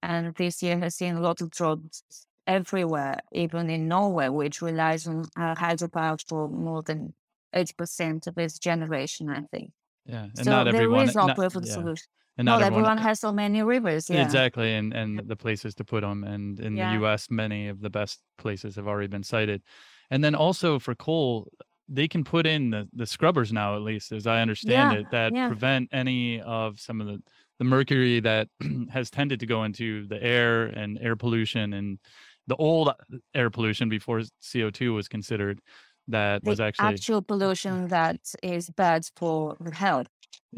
And 0.02 0.34
this 0.36 0.62
year 0.62 0.78
has 0.78 0.94
seen 0.94 1.16
a 1.16 1.20
lot 1.20 1.40
of 1.40 1.50
droughts 1.50 2.02
everywhere, 2.46 3.20
even 3.32 3.68
in 3.68 3.88
Norway, 3.88 4.28
which 4.28 4.62
relies 4.62 5.06
on 5.06 5.24
uh, 5.36 5.54
hydropower 5.54 6.18
for 6.26 6.48
more 6.48 6.82
than 6.82 7.14
80% 7.54 8.26
of 8.26 8.38
its 8.38 8.58
generation, 8.58 9.28
I 9.28 9.42
think. 9.50 9.72
Yeah, 10.06 10.24
and 10.24 10.44
So 10.44 10.50
not 10.50 10.66
there 10.66 10.76
everyone, 10.76 11.08
is 11.08 11.14
no 11.14 11.26
not 11.26 11.36
perfect 11.36 11.66
yeah, 11.66 11.74
solution. 11.74 12.06
and 12.38 12.46
not 12.46 12.60
Not 12.60 12.66
everyone 12.66 12.84
everyone 12.84 12.98
has 12.98 13.20
so 13.20 13.32
many 13.32 13.62
rivers. 13.62 14.08
Yeah. 14.08 14.24
exactly, 14.24 14.72
and 14.74 14.94
and 14.94 15.18
the 15.28 15.36
places 15.36 15.74
to 15.74 15.84
put 15.84 16.00
them, 16.00 16.24
and 16.24 16.58
in 16.60 16.74
the 16.74 16.86
U.S., 17.00 17.30
many 17.30 17.68
of 17.68 17.80
the 17.80 17.90
best 17.90 18.20
places 18.38 18.76
have 18.76 18.86
already 18.86 19.08
been 19.08 19.24
sited, 19.24 19.62
and 20.10 20.24
then 20.24 20.34
also 20.34 20.78
for 20.78 20.94
coal, 20.94 21.48
they 21.88 22.08
can 22.08 22.24
put 22.24 22.46
in 22.46 22.70
the 22.70 22.88
the 22.92 23.06
scrubbers 23.06 23.52
now, 23.52 23.74
at 23.76 23.82
least 23.82 24.12
as 24.12 24.26
I 24.26 24.40
understand 24.42 24.92
Yeah. 24.92 24.98
it, 25.00 25.06
that 25.10 25.32
Yeah. 25.34 25.48
prevent 25.48 25.88
any 25.92 26.40
of 26.42 26.80
some 26.80 27.00
of 27.00 27.06
the 27.06 27.22
the 27.58 27.64
mercury 27.64 28.20
that 28.20 28.48
has 28.92 29.10
tended 29.10 29.40
to 29.40 29.46
go 29.46 29.64
into 29.64 30.06
the 30.06 30.22
air 30.22 30.66
and 30.66 30.98
air 31.00 31.16
pollution 31.16 31.72
and 31.72 31.98
the 32.46 32.56
old 32.56 32.90
air 33.34 33.50
pollution 33.50 33.88
before 33.88 34.22
CO2 34.42 34.94
was 34.94 35.08
considered 35.08 35.60
that 36.08 36.42
The 36.42 36.50
was 36.50 36.60
actually 36.60 36.94
actual 36.94 37.22
pollution 37.22 37.88
that 37.88 38.20
is 38.42 38.70
bad 38.70 39.02
for 39.16 39.56
the 39.60 39.74
health 39.74 40.08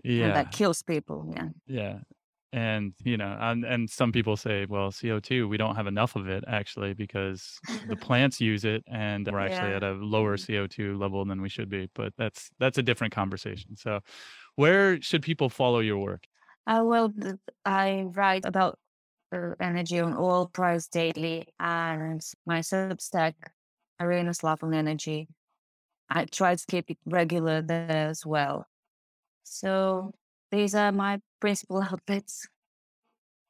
and 0.04 0.12
yeah 0.12 0.32
that 0.34 0.50
kills 0.52 0.82
people. 0.82 1.32
Yeah. 1.36 1.48
Yeah. 1.66 1.98
And, 2.52 2.94
you 3.04 3.16
know, 3.16 3.36
and, 3.40 3.64
and 3.64 3.88
some 3.88 4.10
people 4.10 4.36
say, 4.36 4.66
well, 4.66 4.90
CO2, 4.90 5.44
we 5.44 5.56
don't 5.56 5.76
have 5.76 5.86
enough 5.86 6.16
of 6.16 6.28
it 6.28 6.42
actually 6.48 6.94
because 6.94 7.62
the 7.84 7.96
plants 7.96 8.40
use 8.40 8.64
it 8.64 8.82
and 8.88 9.28
we're 9.30 9.38
actually 9.38 9.70
Yeah. 9.70 9.76
at 9.76 9.84
a 9.84 9.92
lower 9.92 10.36
CO2 10.36 10.94
level 10.94 11.24
than 11.24 11.40
we 11.42 11.48
should 11.48 11.68
be. 11.68 11.88
But 11.94 12.12
that's 12.16 12.50
that's 12.58 12.78
a 12.78 12.82
different 12.82 13.14
conversation. 13.14 13.76
So 13.76 14.00
where 14.56 15.00
should 15.00 15.22
people 15.22 15.48
follow 15.48 15.80
your 15.80 15.98
work? 15.98 16.26
Uh, 16.66 16.82
well, 16.84 17.12
I 17.64 18.02
write 18.02 18.44
about 18.44 18.78
energy 19.60 20.00
on 20.00 20.16
oil 20.16 20.48
price 20.48 20.88
daily 20.88 21.48
and 21.58 22.20
my 22.46 22.60
Substack, 22.60 23.34
Irina 24.00 24.34
Slav 24.34 24.62
on 24.62 24.74
Energy. 24.74 25.28
I 26.10 26.26
try 26.26 26.56
to 26.56 26.66
keep 26.66 26.90
it 26.90 26.98
regular 27.06 27.62
there 27.62 28.08
as 28.08 28.26
well. 28.26 28.66
So 29.44 30.14
these 30.50 30.74
are 30.74 30.92
my 30.92 31.20
principal 31.40 31.82
outlets. 31.90 32.48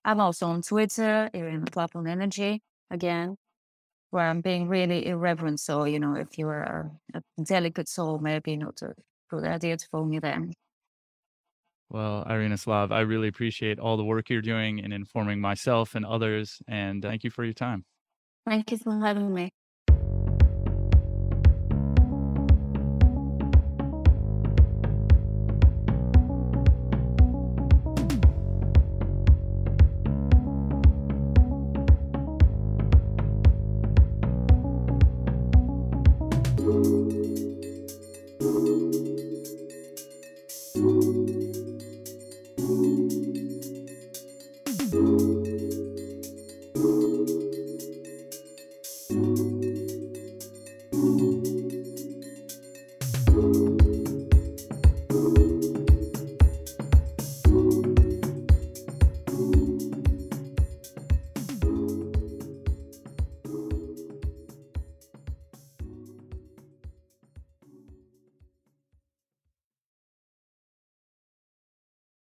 I'm 0.04 0.20
also 0.20 0.46
on 0.46 0.62
Twitter, 0.62 1.28
Irina 1.34 1.66
Slav 1.72 1.90
on 1.94 2.06
Energy, 2.06 2.62
again, 2.90 3.36
where 4.10 4.24
I'm 4.24 4.40
being 4.40 4.68
really 4.68 5.06
irreverent. 5.06 5.60
So, 5.60 5.84
you 5.84 6.00
know, 6.00 6.14
if 6.14 6.38
you're 6.38 6.62
a, 6.62 6.90
a 7.14 7.22
delicate 7.42 7.88
soul, 7.88 8.18
maybe 8.18 8.56
not 8.56 8.80
a 8.82 8.94
good 9.30 9.44
idea 9.44 9.76
to 9.76 9.86
follow 9.90 10.06
me 10.06 10.18
then. 10.18 10.52
Well, 11.90 12.24
Irina 12.30 12.56
Slav, 12.56 12.92
I 12.92 13.00
really 13.00 13.28
appreciate 13.28 13.78
all 13.80 13.96
the 13.96 14.04
work 14.04 14.30
you're 14.30 14.40
doing 14.40 14.78
in 14.78 14.92
informing 14.92 15.40
myself 15.40 15.94
and 15.94 16.06
others. 16.06 16.62
And 16.68 17.02
thank 17.02 17.24
you 17.24 17.30
for 17.30 17.44
your 17.44 17.52
time. 17.52 17.84
Thank 18.46 18.70
you 18.70 18.78
for 18.78 18.98
having 18.98 19.34
me. 19.34 19.50